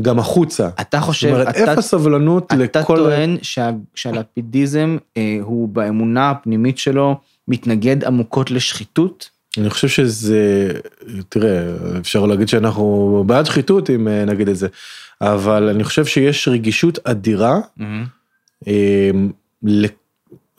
גם 0.00 0.18
החוצה. 0.18 0.68
אתה 0.80 1.00
חושב, 1.00 1.28
זאת 1.28 1.34
אומרת, 1.34 1.48
אתה, 1.48 1.58
איפה 1.58 1.72
הסבלנות 1.72 2.46
אתה 2.46 2.56
לכל... 2.56 2.94
אתה 2.94 3.04
טוען 3.04 3.36
שה, 3.42 3.70
שהלפידיזם 3.94 4.96
אה, 5.16 5.38
הוא 5.40 5.68
באמונה 5.68 6.30
הפנימית 6.30 6.78
שלו 6.78 7.16
מתנגד 7.48 8.04
עמוקות 8.04 8.50
לשחיתות? 8.50 9.30
אני 9.58 9.70
חושב 9.70 9.88
שזה, 9.88 10.70
תראה, 11.28 11.74
אפשר 12.00 12.26
להגיד 12.26 12.48
שאנחנו 12.48 13.24
בעד 13.26 13.46
שחיתות 13.46 13.90
אם 13.90 14.08
אה, 14.08 14.24
נגיד 14.24 14.48
את 14.48 14.56
זה, 14.56 14.68
אבל 15.20 15.68
אני 15.68 15.84
חושב 15.84 16.06
שיש 16.06 16.48
רגישות 16.48 16.98
אדירה. 17.04 17.58
Mm-hmm. 17.78 17.82
אמ, 18.66 19.30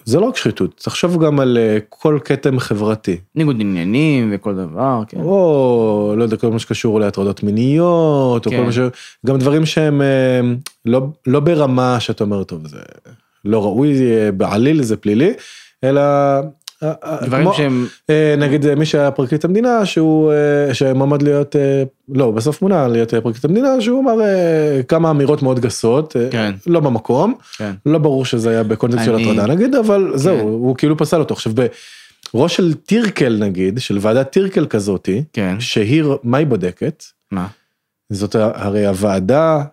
זה 0.08 0.20
לא 0.20 0.26
רק 0.26 0.38
שחיתות, 0.38 0.82
תחשוב 0.84 1.26
גם 1.26 1.40
על 1.40 1.58
אה, 1.58 1.78
כל 1.90 2.20
כתם 2.26 2.60
חברתי. 2.60 3.18
ניגוד 3.36 3.56
עניינים 3.60 4.30
וכל 4.34 4.56
דבר, 4.56 5.04
כן. 5.08 5.20
או 5.20 6.14
לא 6.18 6.24
יודע, 6.24 6.38
כל 6.38 6.52
מה 6.52 6.60
שקשור 6.60 7.00
להטרדות 7.00 7.44
מיניות, 7.44 8.48
כן. 8.48 8.56
או 8.56 8.60
כל 8.60 8.66
מה 8.66 8.72
ש... 8.72 8.80
גם 9.26 9.38
דברים 9.38 9.66
שהם 9.66 10.02
אה, 10.02 10.42
לא, 10.86 11.08
לא 11.28 11.40
ברמה 11.40 12.00
שאתה 12.00 12.24
אומר, 12.24 12.44
טוב, 12.44 12.68
זה 12.68 12.80
לא 13.46 13.64
ראוי 13.64 14.02
אה, 14.02 14.32
בעליל, 14.32 14.82
זה 14.82 14.98
פלילי, 14.98 15.34
אלא 15.84 16.02
דברים 16.84 17.44
כמו, 17.44 17.54
שהם 17.54 17.88
אה, 18.10 18.36
נגיד 18.38 18.76
מי 18.76 18.86
שהיה 18.86 19.12
פרקליט 19.12 19.46
המדינה 19.46 19.86
שהוא 19.86 20.32
אה, 20.32 20.74
שמועמד 20.74 21.22
להיות 21.22 21.56
אה, 21.56 21.84
לא 22.10 22.32
בסוף 22.32 22.62
מונה 22.62 22.88
להיות 22.88 23.13
פרקליט 23.13 23.46
המדינה 23.46 23.82
שהוא 23.82 24.02
אמר 24.02 24.16
כמה 24.88 25.12
אמירות 25.12 25.42
מאוד 25.42 25.60
גסות 25.60 26.16
כן. 26.32 26.56
לא 26.68 26.80
במקום 26.80 27.36
כן. 27.58 27.72
לא 27.86 27.98
ברור 27.98 28.26
שזה 28.26 28.50
היה 28.50 28.63
בקונטקסט 28.63 29.06
של 29.06 29.16
הטרדה 29.16 29.48
נגיד 29.48 29.76
אבל 29.76 30.10
כן. 30.12 30.18
זהו 30.18 30.40
הוא 30.40 30.76
כאילו 30.76 30.98
פסל 30.98 31.20
אותו 31.20 31.34
עכשיו 31.34 31.54
בראש 32.34 32.56
של 32.56 32.74
טירקל 32.74 33.38
נגיד 33.40 33.80
של 33.80 33.98
ועדת 34.02 34.32
טירקל 34.32 34.66
כזאתי 34.66 35.24
כן. 35.34 35.60
שהיא 35.60 36.04
מה 36.24 36.38
היא 36.38 36.48
בודקת 36.48 37.04
מה 37.32 37.48
זאת 38.10 38.36
הרי 38.36 38.88
הוועדה 38.88 39.63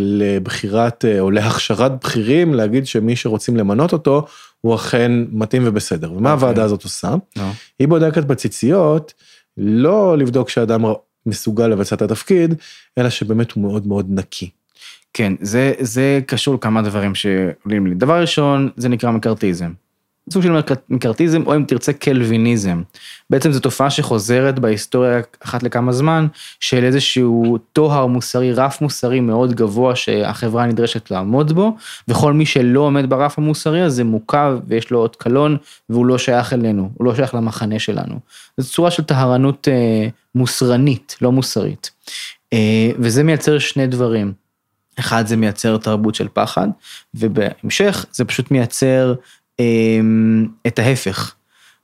לבחירת 0.00 1.04
או 1.20 1.30
להכשרת 1.30 1.92
בכירים 2.04 2.54
להגיד 2.54 2.86
שמי 2.86 3.16
שרוצים 3.16 3.56
למנות 3.56 3.92
אותו 3.92 4.26
הוא 4.60 4.74
אכן 4.74 5.12
מתאים 5.32 5.62
ובסדר. 5.64 6.12
ומה 6.12 6.16
okay. 6.16 6.32
אוקיי. 6.32 6.32
הוועדה 6.32 6.64
הזאת 6.64 6.84
עושה? 6.84 7.14
No. 7.38 7.40
היא 7.78 7.88
בודקת 7.88 8.24
בציציות, 8.24 9.14
לא 9.56 10.18
לבדוק 10.18 10.48
שאדם 10.48 10.84
מסוגל 11.26 11.66
לבצע 11.66 11.96
את 11.96 12.02
התפקיד, 12.02 12.54
אלא 12.98 13.10
שבאמת 13.10 13.52
הוא 13.52 13.62
מאוד 13.62 13.86
מאוד 13.86 14.06
נקי. 14.08 14.50
כן, 15.14 15.32
זה, 15.40 15.72
זה 15.80 16.20
קשור 16.26 16.54
לכמה 16.54 16.82
דברים 16.82 17.14
שעולים 17.14 17.86
לי. 17.86 17.94
דבר 17.94 18.20
ראשון, 18.20 18.70
זה 18.76 18.88
נקרא 18.88 19.10
מקארתיזם. 19.10 19.72
סוג 20.32 20.42
של 20.42 20.60
מקארתיזם, 20.88 21.42
או 21.46 21.56
אם 21.56 21.64
תרצה 21.68 21.92
קלוויניזם. 21.92 22.82
בעצם 23.30 23.52
זו 23.52 23.60
תופעה 23.60 23.90
שחוזרת 23.90 24.58
בהיסטוריה 24.58 25.20
אחת 25.44 25.62
לכמה 25.62 25.92
זמן, 25.92 26.26
של 26.60 26.84
איזשהו 26.84 27.58
טוהר 27.72 28.06
מוסרי, 28.06 28.52
רף 28.52 28.80
מוסרי 28.80 29.20
מאוד 29.20 29.54
גבוה 29.54 29.96
שהחברה 29.96 30.66
נדרשת 30.66 31.10
לעמוד 31.10 31.52
בו, 31.52 31.76
וכל 32.08 32.32
מי 32.32 32.46
שלא 32.46 32.80
עומד 32.80 33.10
ברף 33.10 33.38
המוסרי 33.38 33.80
הזה 33.80 34.04
מוקב 34.04 34.58
ויש 34.66 34.90
לו 34.90 34.98
עוד 34.98 35.16
קלון, 35.16 35.56
והוא 35.88 36.06
לא 36.06 36.18
שייך 36.18 36.52
אלינו, 36.52 36.90
הוא 36.94 37.04
לא 37.04 37.14
שייך 37.14 37.34
למחנה 37.34 37.78
שלנו. 37.78 38.18
זו 38.56 38.72
צורה 38.72 38.90
של 38.90 39.02
טהרנות 39.02 39.68
אה, 39.68 40.08
מוסרנית, 40.34 41.16
לא 41.22 41.32
מוסרית. 41.32 41.90
אה, 42.52 42.90
וזה 42.98 43.22
מייצר 43.22 43.58
שני 43.58 43.86
דברים. 43.86 44.32
אחד 44.98 45.26
זה 45.26 45.36
מייצר 45.36 45.76
תרבות 45.76 46.14
של 46.14 46.28
פחד, 46.32 46.68
ובהמשך 47.14 48.06
זה 48.12 48.24
פשוט 48.24 48.50
מייצר 48.50 49.14
את 50.66 50.78
ההפך. 50.78 51.34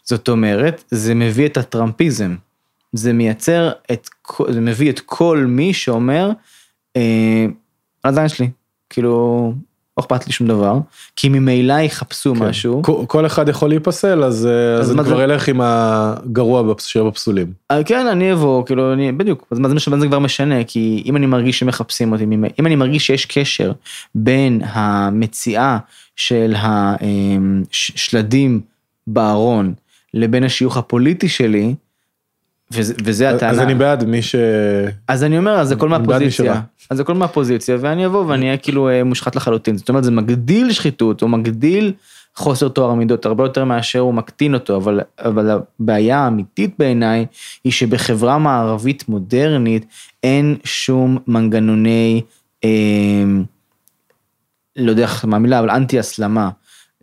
זאת 0.05 0.29
אומרת, 0.29 0.85
זה 0.91 1.15
מביא 1.15 1.47
את 1.47 1.57
הטראמפיזם. 1.57 2.35
זה 2.93 3.13
מייצר 3.13 3.71
את, 3.93 4.09
זה 4.49 4.61
מביא 4.61 4.91
את 4.91 5.01
כל 5.01 5.45
מי 5.49 5.75
שאומר, 5.75 6.31
אה, 6.97 7.47
על 8.03 8.11
הזין 8.11 8.29
שלי, 8.29 8.51
כאילו, 8.91 9.53
לא 9.97 10.03
אכפת 10.03 10.27
לי 10.27 10.33
שום 10.33 10.47
דבר, 10.47 10.79
כי 11.17 11.29
ממילא 11.29 11.73
יחפשו 11.73 12.35
כן. 12.35 12.43
משהו. 12.43 12.83
כל, 13.07 13.27
אחד 13.27 13.49
יכול 13.49 13.69
להיפסל, 13.69 14.25
אז, 14.25 14.47
אה, 14.47 14.75
אז, 14.75 14.91
אז 14.91 14.93
אני 14.93 15.05
כבר 15.05 15.25
אלך 15.25 15.49
עם 15.49 15.61
הגרוע 15.61 16.75
של 16.79 17.07
הפסולים. 17.07 17.53
אה, 17.71 17.85
כן, 17.85 18.07
אני 18.07 18.33
אבוא, 18.33 18.67
כאילו, 18.67 18.93
אני, 18.93 19.13
בדיוק, 19.13 19.47
אז 19.51 19.59
מה 19.59 19.69
זה 19.69 19.75
משנה, 19.75 20.01
זה 20.01 20.07
כבר 20.07 20.19
משנה, 20.19 20.65
כי 20.65 21.03
אם 21.07 21.17
אני 21.17 21.27
מרגיש 21.27 21.59
שמחפשים 21.59 22.13
אותי, 22.13 22.25
אם 22.61 22.67
אני 22.67 22.77
מרגיש 22.77 23.07
שיש 23.07 23.27
קשר 23.27 23.73
בין 24.15 24.61
המציאה 24.65 25.79
של 26.17 26.55
השלדים 26.57 28.51
אמ, 28.51 28.61
בארון 29.07 29.75
לבין 30.15 30.45
השיוך 30.45 30.77
הפוליטי 30.77 31.29
שלי, 31.29 31.75
וזה, 32.71 32.95
וזה 33.05 33.31
הטענה. 33.31 33.53
אז 33.53 33.59
אני 33.59 33.75
בעד 33.75 34.05
מי 34.05 34.23
ש... 34.23 34.35
אז 35.09 35.25
אני 35.25 35.39
אומר, 35.39 35.53
אז 35.53 35.69
זה 35.69 35.75
הכל 35.75 35.89
מהפוזיציה. 35.89 36.61
אז 36.91 36.97
זה 36.97 37.03
הכל 37.03 37.15
מהפוזיציה, 37.15 37.77
ואני 37.81 38.07
אבוא 38.07 38.25
ואני 38.27 38.47
אהיה 38.47 38.57
כאילו 38.57 38.89
אה, 38.89 39.05
מושחת 39.05 39.37
לחלוטין. 39.37 39.77
זאת 39.77 39.89
אומרת, 39.89 40.05
זה 40.05 40.11
מגדיל 40.11 40.73
שחיתות, 40.73 41.23
או 41.23 41.29
מגדיל 41.29 41.93
חוסר 42.37 42.69
טוהר 42.69 42.91
המידות, 42.91 43.27
הרבה 43.27 43.45
יותר 43.45 43.65
מאשר 43.65 43.99
הוא 43.99 44.15
מקטין 44.15 44.55
אותו, 44.55 44.77
אבל, 44.77 45.01
אבל 45.19 45.51
הבעיה 45.51 46.19
האמיתית 46.19 46.75
בעיניי 46.79 47.27
היא 47.65 47.73
שבחברה 47.73 48.39
מערבית 48.39 49.09
מודרנית 49.09 49.87
אין 50.23 50.57
שום 50.65 51.19
מנגנוני, 51.27 52.23
אה, 52.65 52.71
לא 54.77 54.91
יודע 54.91 55.07
מה 55.25 55.37
המילה, 55.37 55.59
אבל 55.59 55.71
אנטי 55.71 55.99
הסלמה. 55.99 56.51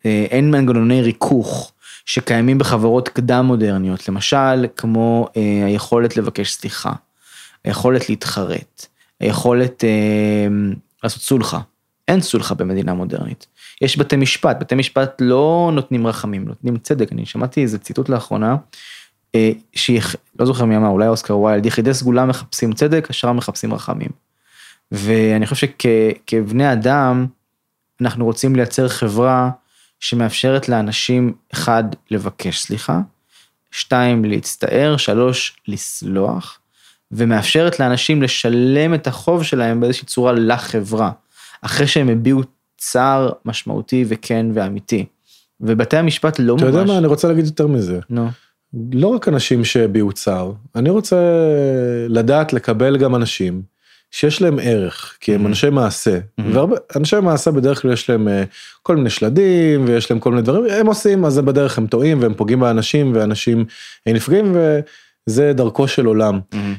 אה, 0.06 0.26
אין 0.30 0.52
מנגנוני 0.52 1.02
ריכוך 1.02 1.74
שקיימים 2.06 2.58
בחברות 2.58 3.10
קדם 3.10 3.46
מודרניות, 3.46 4.10
למשל 4.10 4.66
כמו 4.76 5.28
אה, 5.38 5.66
היכולת 5.66 6.18
לבקש 6.18 6.54
סליחה, 6.54 6.92
היכולת 7.64 8.10
להתחרט, 8.10 8.86
היכולת 9.20 9.84
אה, 9.84 10.48
לעשות 11.04 11.22
סולחה. 11.22 11.60
אין 12.08 12.22
סולחה 12.22 12.56
במדינה 12.56 12.94
מודרנית. 12.94 13.48
יש 13.82 13.98
בתי 13.98 14.16
משפט, 14.16 14.58
בתי 14.60 14.76
משפט 14.76 15.22
לא 15.22 15.72
נותנים 15.74 16.08
רחמים, 16.08 16.46
נותנים 16.46 16.78
צדק. 16.78 17.12
אני 17.12 17.26
שמעתי 17.26 17.62
איזה 17.62 17.78
ציטוט 17.80 18.10
לאחרונה, 18.10 18.56
אה, 19.36 19.52
שהיא, 19.76 20.02
לא 20.40 20.46
זוכר 20.46 20.66
מי 20.66 20.78
אמר, 20.78 20.88
אולי 20.88 21.08
אוסקר 21.08 21.38
ויילד, 21.38 21.66
יחידי 21.66 21.94
סגולה 21.94 22.26
מחפשים 22.26 22.74
צדק, 22.74 23.08
השאר 23.10 23.32
מחפשים 23.32 23.74
רחמים. 23.74 24.10
ואני 24.92 25.46
חושב 25.46 25.68
שכבני 25.68 26.74
אדם, 26.74 27.26
אנחנו 28.04 28.26
רוצים 28.26 28.56
לייצר 28.56 28.88
חברה 28.88 29.50
שמאפשרת 30.00 30.70
לאנשים, 30.70 31.34
אחד, 31.54 31.84
לבקש 32.12 32.60
סליחה, 32.60 33.00
שתיים, 33.72 34.26
להצטער, 34.26 34.98
שלוש, 34.98 35.58
לסלוח, 35.68 36.60
ומאפשרת 37.12 37.80
לאנשים 37.80 38.22
לשלם 38.22 38.94
את 38.94 39.08
החוב 39.08 39.44
שלהם 39.44 39.80
באיזושהי 39.80 40.06
צורה 40.06 40.32
לחברה, 40.32 41.12
אחרי 41.62 41.88
שהם 41.88 42.10
הביעו 42.10 42.42
צער 42.78 43.32
משמעותי 43.46 44.06
וכן 44.08 44.46
ואמיתי. 44.54 45.06
ובתי 45.62 45.98
המשפט 45.98 46.40
לא 46.40 46.56
אתה 46.56 46.66
ממש... 46.66 46.74
יודע 46.74 46.92
מה, 46.92 46.98
אני 46.98 47.08
רוצה 47.08 47.28
להגיד 47.28 47.46
יותר 47.46 47.68
מזה. 47.68 48.00
נו. 48.10 48.30
לא 48.94 49.08
רק 49.08 49.28
אנשים 49.28 49.66
שהביעו 49.66 50.12
צער, 50.12 50.52
אני 50.76 50.90
רוצה 50.90 51.18
לדעת 52.10 52.54
לקבל 52.54 52.98
גם 52.98 53.16
אנשים 53.16 53.73
שיש 54.16 54.42
להם 54.42 54.60
ערך, 54.62 55.18
כי 55.20 55.36
הם 55.36 55.44
Mhm. 55.44 55.48
אנשי 55.48 55.70
מעשה, 55.70 56.18
Mhm. 56.42 56.44
ואנשי 56.96 57.16
מעשה 57.22 57.52
בדרך 57.52 57.82
כלל 57.82 57.94
יש 57.94 58.10
להם 58.10 58.28
אה, 58.28 58.44
כל 58.84 58.96
מיני 58.96 59.10
שלדים 59.10 59.86
ויש 59.88 60.12
להם 60.12 60.20
כל 60.20 60.30
מיני 60.30 60.42
דברים, 60.42 60.66
הם 60.74 60.86
עושים, 60.88 61.26
אז 61.26 61.40
בדרך 61.40 61.78
הם 61.78 61.88
טועים 61.88 62.22
והם 62.22 62.34
פוגעים 62.34 62.60
באנשים 62.60 63.12
ואנשים 63.16 63.66
אה, 64.08 64.14
נפגעים 64.14 64.56
וזה 65.28 65.54
דרכו 65.54 65.88
של 65.88 66.06
עולם. 66.06 66.40
מהמם. 66.54 66.74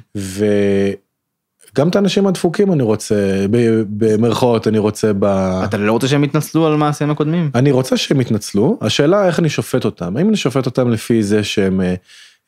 וגם 1.75 1.89
את 1.89 1.97
האנשים 1.97 2.27
הדפוקים 2.27 2.73
אני 2.73 2.83
רוצה, 2.83 3.47
במרכאות 3.89 4.69
אני 4.69 4.79
רוצה 4.79 5.13
ב... 5.19 5.25
אתה 5.65 5.77
לא 5.77 5.93
רוצה 5.93 6.09
שהם 6.09 6.25
יתנצלו 6.25 6.67
על 6.67 6.77
מעשיהם 6.77 7.11
הקודמים? 7.11 7.51
אני 7.55 7.71
רוצה 7.73 7.97
שהם 7.97 8.21
יתנצלו, 8.21 8.79
השאלה 8.81 9.27
איך 9.27 9.39
אני 9.39 9.49
שופט 9.49 9.85
אותם, 9.85 10.17
האם 10.17 10.29
אני 10.29 10.37
שופט 10.37 10.67
אותם 10.67 10.91
לפי 10.91 11.23
זה 11.23 11.45
שהם 11.45 11.81
אה, 11.81 11.95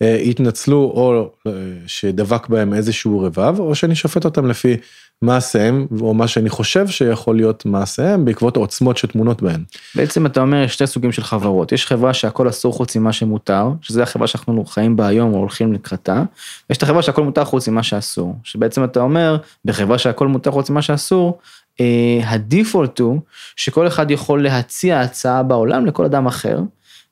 התנצלו 0.01 0.77
או 0.79 1.31
אה, 1.47 1.53
שדבק 1.87 2.49
בהם 2.49 2.75
איזשהו 2.75 3.21
רבב, 3.21 3.59
או 3.59 3.75
שאני 3.75 3.95
שופט 3.95 4.25
אותם 4.25 4.47
לפי 4.47 4.77
מעשיהם, 5.23 5.87
או 6.01 6.15
מה 6.15 6.29
שאני 6.29 6.49
חושב 6.49 6.89
שיכול 6.89 7.37
להיות 7.37 7.67
מעשיהם 7.67 8.25
בעקבות 8.25 8.57
העוצמות 8.57 8.97
שטמונות 8.97 9.43
בהן. 9.43 9.65
בעצם 9.95 10.27
אתה 10.27 10.41
אומר 10.41 10.63
יש 10.63 10.73
שתי 10.73 10.87
סוגים 10.87 11.13
של 11.13 11.23
חברות, 11.23 11.73
יש 11.73 11.87
חברה 11.87 12.15
שהכל 12.15 12.49
אסור 12.49 12.73
חוץ 12.73 12.97
ממה 12.97 13.13
שמותר, 13.13 13.69
שזה 13.81 14.03
החברה 14.03 14.27
שאנחנו 14.27 14.65
חיים 14.65 14.97
בה 14.97 15.07
היום 15.07 15.35
או 15.35 15.39
הולכים 15.39 15.73
לקראתה, 15.73 16.23
ויש 16.71 16.79
את 16.79 16.83
החברה 16.83 17.03
שהכל 17.03 17.23
מותר 17.23 17.45
חוץ 17.45 17.69
ממה 17.69 17.83
שאסור, 17.83 18.37
שבעצם 18.45 18.85
אתה 18.85 19.01
אומר, 19.01 19.37
בחברה 19.65 19.99
שהכל 19.99 20.29
מותר 20.29 20.51
חוץ 20.51 20.71
ממה 20.71 20.83
שאסור, 20.83 21.39
אה, 21.81 22.21
הדיפולט 22.25 22.99
הוא 22.99 23.21
שכל 23.57 23.87
אחד 23.87 24.11
יכול 24.11 24.43
להציע 24.43 25.01
הצעה 25.01 25.43
בעולם 25.43 25.87
לכל 25.87 26.05
אדם 26.05 26.27
אחר, 26.27 26.61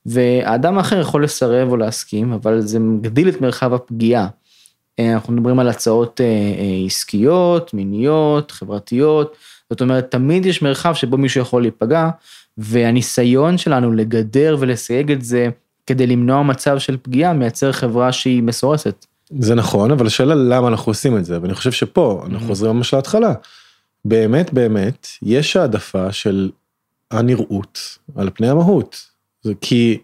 והאדם 0.07 0.79
האחר 0.79 1.01
יכול 1.01 1.25
לסרב 1.25 1.69
או 1.69 1.77
להסכים, 1.77 2.33
אבל 2.33 2.61
זה 2.61 2.79
מגדיל 2.79 3.29
את 3.29 3.40
מרחב 3.40 3.75
הפגיעה. 3.75 4.29
אה, 4.99 5.12
אנחנו 5.14 5.33
מדברים 5.33 5.59
על 5.59 5.69
הצעות 5.69 6.21
אה, 6.21 6.27
אה, 6.27 6.87
עסקיות, 6.87 7.75
מיניות, 7.75 8.51
חברתיות, 8.51 9.37
זאת 9.71 9.81
אומרת, 9.81 10.11
תמיד 10.11 10.47
יש 10.47 10.62
מרחב 10.62 10.95
שבו 10.95 11.17
מישהו 11.17 11.40
יכול 11.40 11.62
להיפגע, 11.62 12.11
והניסיון 12.59 13.59
שלנו 13.59 13.93
לגדר 13.93 14.57
ולסייג 14.59 15.12
את 15.12 15.25
זה 15.25 15.49
כדי 15.87 16.07
למנוע 16.07 16.43
מצב 16.43 16.79
של 16.79 16.97
פגיעה, 17.03 17.33
מייצר 17.33 17.73
חברה 17.73 18.12
שהיא 18.12 18.43
מסורסת. 18.43 19.07
זה 19.38 19.55
נכון, 19.55 19.90
אבל 19.90 20.07
השאלה 20.07 20.35
למה 20.35 20.69
אנחנו 20.69 20.90
עושים 20.90 21.17
את 21.17 21.25
זה, 21.25 21.38
ואני 21.43 21.55
חושב 21.55 21.73
שפה 21.73 22.23
אנחנו 22.27 22.47
Mhm. 22.47 22.49
חוזרים 22.49 22.77
ממש 22.77 22.95
להתחלה. 22.95 23.33
באמת 24.05 24.53
באמת 24.53 25.07
יש 25.23 25.57
העדפה 25.57 26.12
של 26.12 26.51
הנראות 27.11 27.79
על 28.17 28.31
פני 28.35 28.49
המהות. 28.49 29.13
זה 29.44 29.52
כי 29.61 29.98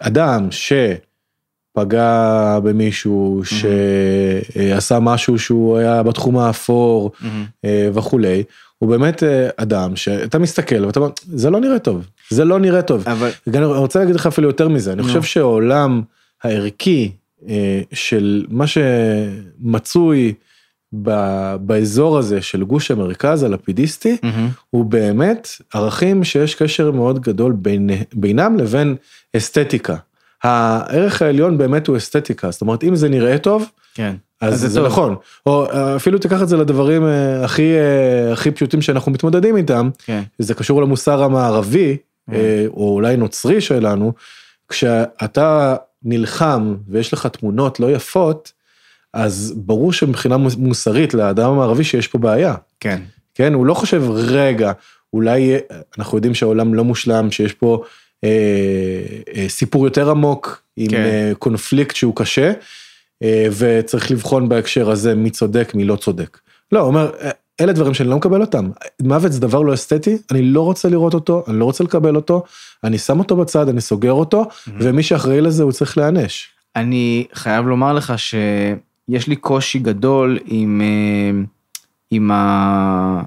אדם 0.00 0.48
שפגע 0.50 2.58
במישהו, 2.62 3.42
שעשה 3.44 5.00
משהו 5.00 5.38
שהוא 5.38 5.78
היה 5.78 6.02
בתחום 6.02 6.38
האפור 6.38 7.12
אה, 7.64 7.88
וכולי, 7.94 8.42
הוא 8.78 8.88
באמת 8.88 9.22
אה, 9.22 9.48
אדם 9.56 9.96
שאתה 9.96 10.38
מסתכל 10.38 10.84
ואתה 10.84 11.00
אומר, 11.00 11.12
זה 11.22 11.50
לא 11.50 11.60
נראה 11.60 11.78
טוב, 11.78 12.06
זה 12.30 12.44
לא 12.44 12.58
נראה 12.58 12.82
טוב. 12.82 13.08
אבל 13.08 13.30
אני 13.46 13.64
רוצה 13.64 13.98
להגיד 13.98 14.14
לך 14.14 14.26
אפילו 14.26 14.48
יותר 14.48 14.68
מזה, 14.68 14.92
אני. 14.92 15.02
חושב 15.02 15.22
שהעולם 15.22 16.02
הערכי 16.42 17.12
אה, 17.48 17.80
של 17.92 18.46
מה 18.48 18.64
שמצוי 18.66 20.34
באזור 21.60 22.18
הזה 22.18 22.42
של 22.42 22.64
גוש 22.64 22.90
המרכז 22.90 23.42
הלפידיסטי, 23.42 24.16
הוא 24.70 24.84
באמת 24.84 25.48
ערכים 25.74 26.24
שיש 26.24 26.54
קשר 26.54 26.90
מאוד 26.90 27.20
גדול 27.20 27.52
בין, 27.52 27.90
בינם 28.14 28.56
לבין 28.56 28.96
אסתטיקה. 29.36 29.96
הערך 30.42 31.22
העליון 31.22 31.58
באמת 31.58 31.86
הוא 31.86 31.96
אסתטיקה, 31.96 32.50
זאת 32.50 32.60
אומרת 32.60 32.84
אם 32.84 32.96
זה 32.96 33.08
נראה 33.08 33.38
טוב, 33.38 33.70
כן. 33.94 34.14
אז 34.40 34.54
אז 34.54 34.60
זה 34.60 34.68
זה 34.68 34.80
טוב. 34.80 34.88
נכון, 34.88 35.16
או 35.46 35.66
אה, 35.70 35.96
אפילו 35.96 36.18
תיקח 36.18 36.42
את 36.42 36.48
זה 36.48 36.56
לדברים 36.56 37.06
אה, 37.06 37.44
הכי 37.44 37.74
אה, 37.74 38.32
הכי 38.32 38.50
פשוטים 38.50 38.82
שאנחנו 38.82 39.12
מתמודדים 39.12 39.56
איתם, 39.56 39.90
כן. 40.04 40.22
זה 40.38 40.54
קשור 40.54 40.82
למוסר 40.82 41.22
המערבי, 41.22 41.96
כן. 42.30 42.36
אה, 42.36 42.64
או 42.68 42.94
אולי 42.94 43.16
נוצרי 43.16 43.60
שלנו, 43.60 44.12
כשאתה 44.68 45.76
נלחם 46.02 46.74
ויש 46.88 47.12
לך 47.12 47.26
תמונות 47.26 47.80
לא 47.80 47.90
יפות, 47.90 48.52
אז 49.14 49.54
ברור 49.56 49.92
שמבחינה 49.92 50.36
מוס- 50.36 50.56
מוסרית 50.56 51.14
לאדם 51.14 51.50
המערבי 51.50 51.84
שיש 51.84 52.08
פה 52.08 52.18
בעיה, 52.18 52.54
כן. 52.80 53.00
כן? 53.34 53.54
הוא 53.54 53.66
לא 53.66 53.74
חושב, 53.74 54.02
רגע, 54.10 54.72
אולי 55.12 55.52
אנחנו 55.98 56.18
יודעים 56.18 56.34
שהעולם 56.34 56.74
לא 56.74 56.84
מושלם, 56.84 57.30
שיש 57.30 57.52
פה 57.52 57.82
אה, 58.24 58.28
אה, 59.36 59.48
סיפור 59.48 59.84
יותר 59.86 60.10
עמוק, 60.10 60.62
עם 60.76 60.90
כן. 60.90 60.96
אה, 61.02 61.32
קונפליקט 61.38 61.96
שהוא 61.96 62.16
קשה, 62.16 62.52
אה, 63.22 63.46
וצריך 63.58 64.10
לבחון 64.10 64.48
בהקשר 64.48 64.90
הזה 64.90 65.14
מי 65.14 65.30
צודק, 65.30 65.72
מי 65.74 65.84
לא 65.84 65.96
צודק. 65.96 66.38
לא, 66.72 66.78
הוא 66.80 66.86
אומר, 66.86 67.10
"אה, 67.20 67.30
אלה 67.60 67.72
דברים 67.72 67.94
שאני 67.94 68.08
לא 68.08 68.16
מקבל 68.16 68.40
אותם. 68.40 68.70
מוות 69.02 69.32
זה 69.32 69.40
דבר 69.40 69.62
לא 69.62 69.74
אסתטי, 69.74 70.18
אני 70.30 70.42
לא 70.42 70.60
רוצה 70.60 70.88
לראות 70.88 71.14
אותו, 71.14 71.44
אני 71.48 71.58
לא 71.58 71.64
רוצה 71.64 71.84
לקבל 71.84 72.16
אותו, 72.16 72.42
אני 72.84 72.98
שם 72.98 73.18
אותו 73.18 73.36
בצד, 73.36 73.68
אני 73.68 73.80
סוגר 73.80 74.12
אותו, 74.12 74.44
ומי 74.80 75.02
שאחראי 75.02 75.40
לזה 75.40 75.62
הוא 75.62 75.72
צריך 75.72 75.98
להיענש. 75.98 76.48
אני 76.76 77.24
חייב 77.34 77.66
לומר 77.66 77.92
לך 77.92 78.12
שיש 79.12 79.28
לי 79.28 79.36
קושי 79.36 79.78
גדול 79.78 80.38
עם, 80.46 80.80
אה, 80.84 81.44
עם, 82.10 82.30
ה... 82.30 83.22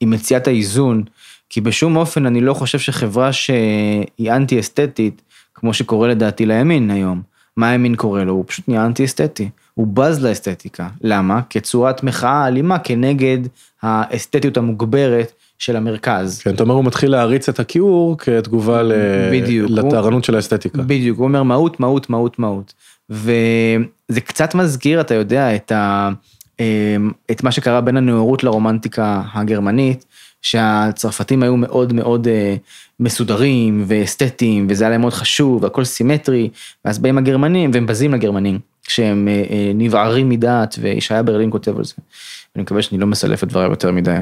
עם 0.00 0.10
מציאת 0.10 0.46
האיזון, 0.46 1.02
כי 1.50 1.60
בשום 1.60 1.96
אופן 1.96 2.26
אני 2.26 2.40
לא 2.40 2.54
חושב 2.54 2.78
שחברה 2.78 3.32
שהיא 3.32 4.32
אנטי 4.32 4.60
אסתטית, 4.60 5.22
כמו 5.54 5.74
שקורה 5.74 6.08
לדעתי 6.08 6.46
לימין 6.46 6.90
היום, 6.90 7.22
מה 7.56 7.70
הימין 7.70 7.96
קורא 7.96 8.24
לו? 8.24 8.32
הוא 8.32 8.44
פשוט 8.46 8.68
נהיה 8.68 8.86
אנטי 8.86 9.04
אסתטי. 9.04 9.48
הוא 9.74 9.86
בז 9.86 10.24
לאסתטיקה. 10.24 10.88
למה? 11.00 11.40
כצורת 11.50 12.02
מחאה 12.02 12.46
אלימה 12.46 12.78
כנגד 12.78 13.38
האסתטיות 13.82 14.56
המוגברת 14.56 15.32
של 15.58 15.76
המרכז. 15.76 16.40
כן, 16.40 16.54
אתה 16.54 16.62
אומר 16.62 16.74
הוא 16.74 16.84
מתחיל 16.84 17.10
להריץ 17.10 17.48
את 17.48 17.60
הכיעור 17.60 18.18
כתגובה 18.18 18.82
בדיוק. 19.32 19.70
לטהרנות 19.70 20.24
של 20.24 20.36
האסתטיקה. 20.36 20.82
בדיוק, 20.82 21.18
הוא 21.18 21.24
אומר 21.24 21.42
מהות, 21.42 21.80
מהות, 21.80 22.10
מהות, 22.10 22.38
מהות. 22.38 22.74
וזה 24.10 24.20
קצת 24.20 24.54
מזכיר, 24.54 25.00
אתה 25.00 25.14
יודע, 25.14 25.54
את, 25.56 25.72
ה, 25.72 26.10
אמ, 26.60 27.10
את 27.30 27.42
מה 27.42 27.52
שקרה 27.52 27.80
בין 27.80 27.96
הנאורות 27.96 28.44
לרומנטיקה 28.44 29.22
הגרמנית, 29.34 30.04
שהצרפתים 30.42 31.42
היו 31.42 31.56
מאוד 31.56 31.92
מאוד 31.92 32.28
אה, 32.28 32.56
מסודרים 33.00 33.84
ואסתטיים, 33.86 34.66
וזה 34.70 34.84
היה 34.84 34.90
להם 34.90 35.00
מאוד 35.00 35.12
חשוב, 35.12 35.62
והכל 35.62 35.84
סימטרי, 35.84 36.48
ואז 36.84 36.98
באים 36.98 37.18
הגרמנים, 37.18 37.70
והם 37.74 37.86
בזים 37.86 38.14
לגרמנים, 38.14 38.58
כשהם 38.86 39.28
אה, 39.28 39.44
אה, 39.50 39.72
נבערים 39.74 40.28
מדעת, 40.28 40.76
וישעיה 40.80 41.22
ברלין 41.22 41.50
כותב 41.50 41.78
על 41.78 41.84
זה. 41.84 41.94
אני 42.56 42.62
מקווה 42.62 42.82
שאני 42.82 43.00
לא 43.00 43.06
מסלף 43.06 43.44
את 43.44 43.48
דבריו 43.48 43.70
יותר 43.70 43.92
מדי. 43.92 44.16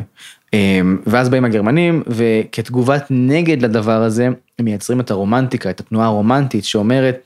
אמ, 0.52 0.98
ואז 1.06 1.28
באים 1.28 1.44
הגרמנים, 1.44 2.02
וכתגובת 2.06 3.06
נגד 3.10 3.62
לדבר 3.62 4.02
הזה, 4.02 4.28
הם 4.58 4.64
מייצרים 4.64 5.00
את 5.00 5.10
הרומנטיקה, 5.10 5.70
את 5.70 5.80
התנועה 5.80 6.06
הרומנטית, 6.06 6.64
שאומרת 6.64 7.16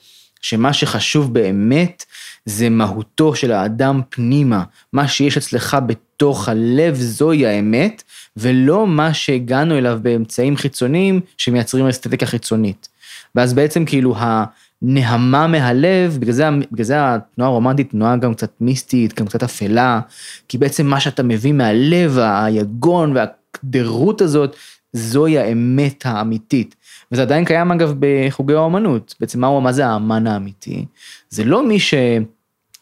שמה 0.40 0.73
שחשוב 0.73 1.35
באמת 1.35 2.05
זה 2.47 2.71
מהותו 2.71 3.35
של 3.35 3.53
האדם 3.53 4.01
פנימה, 4.09 4.63
מה 4.93 5.09
שיש 5.09 5.37
אצלך 5.37 5.77
בתוך 5.87 6.49
הלב 6.49 6.95
זוהי 6.95 7.47
האמת, 7.47 8.03
ולא 8.37 8.87
מה 8.87 9.15
שהגענו 9.15 9.79
אליו 9.79 9.99
באמצעים 10.03 10.57
חיצוניים 10.57 11.21
שמייצרים 11.37 11.87
אסתטיקה 11.87 12.27
חיצונית. 12.27 12.89
ואז 13.35 13.55
בעצם 13.55 13.85
כאילו 13.85 14.15
הנהמה 14.19 15.47
מהלב, 15.47 16.17
בגלל 16.21 16.33
זה, 16.33 16.49
בגלל 16.73 16.85
זה 16.85 17.15
התנועה 17.15 17.51
הרומנטית 17.51 17.91
תנועה 17.91 18.17
גם 18.17 18.35
קצת 18.35 18.51
מיסטית, 18.61 19.21
גם 19.21 19.27
קצת 19.27 19.43
אפלה, 19.43 20.01
כי 20.49 20.59
בעצם 20.59 20.87
מה 20.87 21.01
שאתה 21.01 21.23
מביא 21.23 21.53
מהלב, 21.53 22.19
היגון 22.19 23.17
והקדרות 23.17 24.21
הזאת, 24.21 24.57
זוהי 24.93 25.39
האמת 25.39 26.07
האמיתית. 26.07 26.77
וזה 27.13 27.23
עדיין 27.23 27.45
קיים 27.45 27.73
אגב 27.73 27.95
בחוגי 27.99 28.55
האומנות, 28.55 29.15
בעצם 29.21 29.41
מה, 29.41 29.61
מה 29.61 29.73
זה 29.73 29.87
האמן 29.87 30.27
האמיתי? 30.27 30.85
זה 31.31 31.45
לא 31.45 31.67
מי 31.69 31.81
ש... 31.81 31.95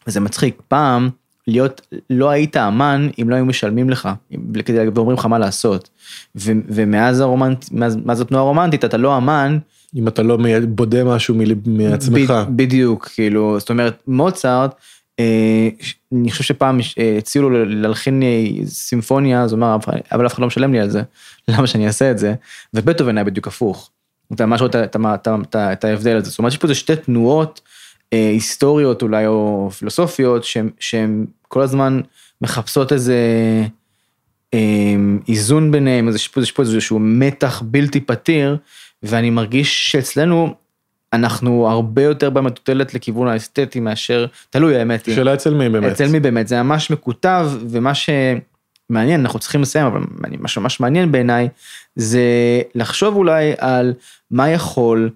וזה 0.07 0.19
מצחיק, 0.19 0.61
פעם 0.67 1.09
להיות, 1.47 1.81
לא 2.09 2.29
היית 2.29 2.57
אמן 2.57 3.09
אם 3.21 3.29
לא 3.29 3.35
היו 3.35 3.45
משלמים 3.45 3.89
לך, 3.89 4.09
ואומרים 4.95 5.17
לך 5.17 5.25
מה 5.25 5.39
לעשות. 5.39 5.89
ו, 6.35 6.51
ומאז 6.67 7.19
הרומנט, 7.19 7.65
מאז, 7.71 7.97
מאז 8.05 8.21
התנועה 8.21 8.43
הרומנטית 8.43 8.85
אתה 8.85 8.97
לא 8.97 9.17
אמן. 9.17 9.57
אם 9.95 10.07
אתה 10.07 10.23
לא 10.23 10.37
בודה 10.69 11.03
משהו 11.03 11.35
מעצמך. 11.65 12.29
ב, 12.31 12.55
בדיוק, 12.55 13.07
כאילו, 13.07 13.59
זאת 13.59 13.69
אומרת, 13.69 14.03
מוצרט, 14.07 14.75
אה, 15.19 15.69
אני 16.13 16.31
חושב 16.31 16.43
שפעם 16.43 16.79
אה, 16.99 17.15
הציעו 17.17 17.49
לו 17.49 17.65
להלחין 17.65 18.23
אה, 18.23 18.65
סימפוניה, 18.65 19.41
אז 19.41 19.51
הוא 19.51 19.57
אמר, 19.57 19.77
אבל 20.11 20.25
אף 20.25 20.33
אחד 20.33 20.41
לא 20.41 20.47
משלם 20.47 20.73
לי 20.73 20.79
על 20.79 20.89
זה, 20.89 21.01
למה 21.47 21.67
שאני 21.67 21.87
אעשה 21.87 22.11
את 22.11 22.17
זה? 22.17 22.33
ובטהובן 22.73 23.17
היה 23.17 23.23
בדיוק 23.23 23.47
הפוך. 23.47 23.91
אתה 24.33 24.45
ממש 24.45 24.61
רואה 24.61 24.83
את 25.53 25.83
ההבדל 25.83 26.15
הזה, 26.15 26.29
זאת 26.29 26.39
אומרת, 26.39 26.51
יש 26.51 26.57
פה 26.57 26.67
איזה 26.67 26.75
שתי 26.75 26.95
תנועות 26.95 27.61
היסטוריות 28.11 29.01
אולי 29.01 29.27
או 29.27 29.69
פילוסופיות 29.77 30.43
שהן 30.79 31.25
כל 31.47 31.61
הזמן 31.61 32.01
מחפשות 32.41 32.93
איזה 32.93 33.15
אה, 34.53 34.95
איזון 35.27 35.71
ביניהם, 35.71 36.09
יש 36.15 36.27
פה, 36.27 36.41
יש 36.41 36.51
פה 36.51 36.61
איזשהו 36.61 36.99
מתח 36.99 37.61
בלתי 37.65 38.01
פתיר, 38.01 38.57
ואני 39.03 39.29
מרגיש 39.29 39.91
שאצלנו 39.91 40.55
אנחנו 41.13 41.67
הרבה 41.69 42.03
יותר 42.03 42.29
במטוטלת 42.29 42.93
לכיוון 42.93 43.27
האסתטי 43.27 43.79
מאשר, 43.79 44.25
תלוי 44.49 44.77
האמת. 44.77 45.05
שאלה 45.15 45.33
אצל 45.33 45.53
מי 45.53 45.69
באמת. 45.69 45.91
אצל 45.91 46.07
מי 46.07 46.19
באמת, 46.19 46.47
זה 46.47 46.63
ממש 46.63 46.91
מקוטב, 46.91 47.49
ומה 47.69 47.91
שמעניין, 47.95 49.21
אנחנו 49.21 49.39
צריכים 49.39 49.61
לסיים, 49.61 49.85
אבל 49.85 50.01
מה 50.39 50.47
שממש 50.47 50.79
מעניין 50.79 51.11
בעיניי, 51.11 51.49
זה 51.95 52.21
לחשוב 52.75 53.15
אולי 53.15 53.53
על 53.57 53.93
מה 54.31 54.49
יכול 54.49 55.09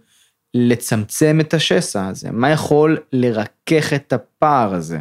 לצמצם 0.53 1.37
את 1.39 1.53
השסע 1.53 2.07
הזה, 2.07 2.31
מה 2.31 2.49
יכול 2.49 2.97
לרכך 3.13 3.93
את 3.95 4.13
הפער 4.13 4.73
הזה, 4.73 4.99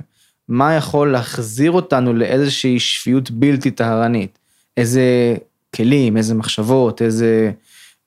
מה 0.48 0.74
יכול 0.74 1.12
להחזיר 1.12 1.70
אותנו 1.70 2.12
לאיזושהי 2.12 2.78
שפיות 2.78 3.30
בלתי 3.30 3.70
טהרנית, 3.70 4.38
איזה 4.76 5.36
כלים, 5.76 6.16
איזה 6.16 6.34
מחשבות, 6.34 7.02
איזה, 7.02 7.50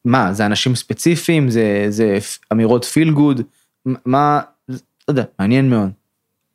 מה, 0.06 0.34
זה 0.34 0.46
אנשים 0.46 0.76
ספציפיים, 0.76 1.50
זה, 1.50 1.86
זה 1.90 2.18
אמירות 2.54 2.86
פיל 2.86 3.12
גוד, 3.12 3.42
מה, 3.86 4.42
לא 4.70 4.76
יודע, 5.08 5.24
מעניין 5.40 5.70
מאוד. 5.70 5.90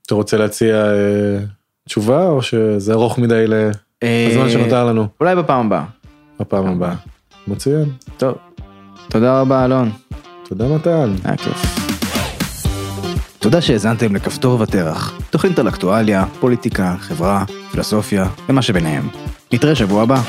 אתה 0.06 0.14
רוצה 0.14 0.36
להציע 0.36 0.76
אה, 0.76 1.38
תשובה 1.88 2.28
או 2.28 2.42
שזה 2.42 2.92
ארוך 2.92 3.18
מדי 3.18 3.44
לזמן 3.46 4.46
אה, 4.46 4.50
שנותר 4.50 4.84
לנו? 4.84 5.06
אולי 5.20 5.36
בפעם 5.36 5.66
הבאה. 5.66 5.84
בפעם 6.40 6.66
הבאה. 6.66 6.94
מצוין. 7.46 7.90
טוב, 8.16 8.34
תודה 9.08 9.40
רבה 9.40 9.64
אלון. 9.64 9.90
תודה 10.48 10.68
מתן. 10.68 11.14
היה 11.24 11.36
כיף. 11.36 11.86
תודה 13.38 13.60
שהאזנתם 13.60 14.16
לכפתור 14.16 14.60
ותרח, 14.60 15.20
תוכנית 15.30 15.58
על 15.58 15.68
אקטואליה, 15.68 16.24
פוליטיקה, 16.40 16.94
חברה, 16.98 17.44
פילוסופיה 17.70 18.26
ומה 18.48 18.62
שביניהם. 18.62 19.08
נתראה 19.52 19.74
שבוע 19.74 20.02
הבא. 20.02 20.20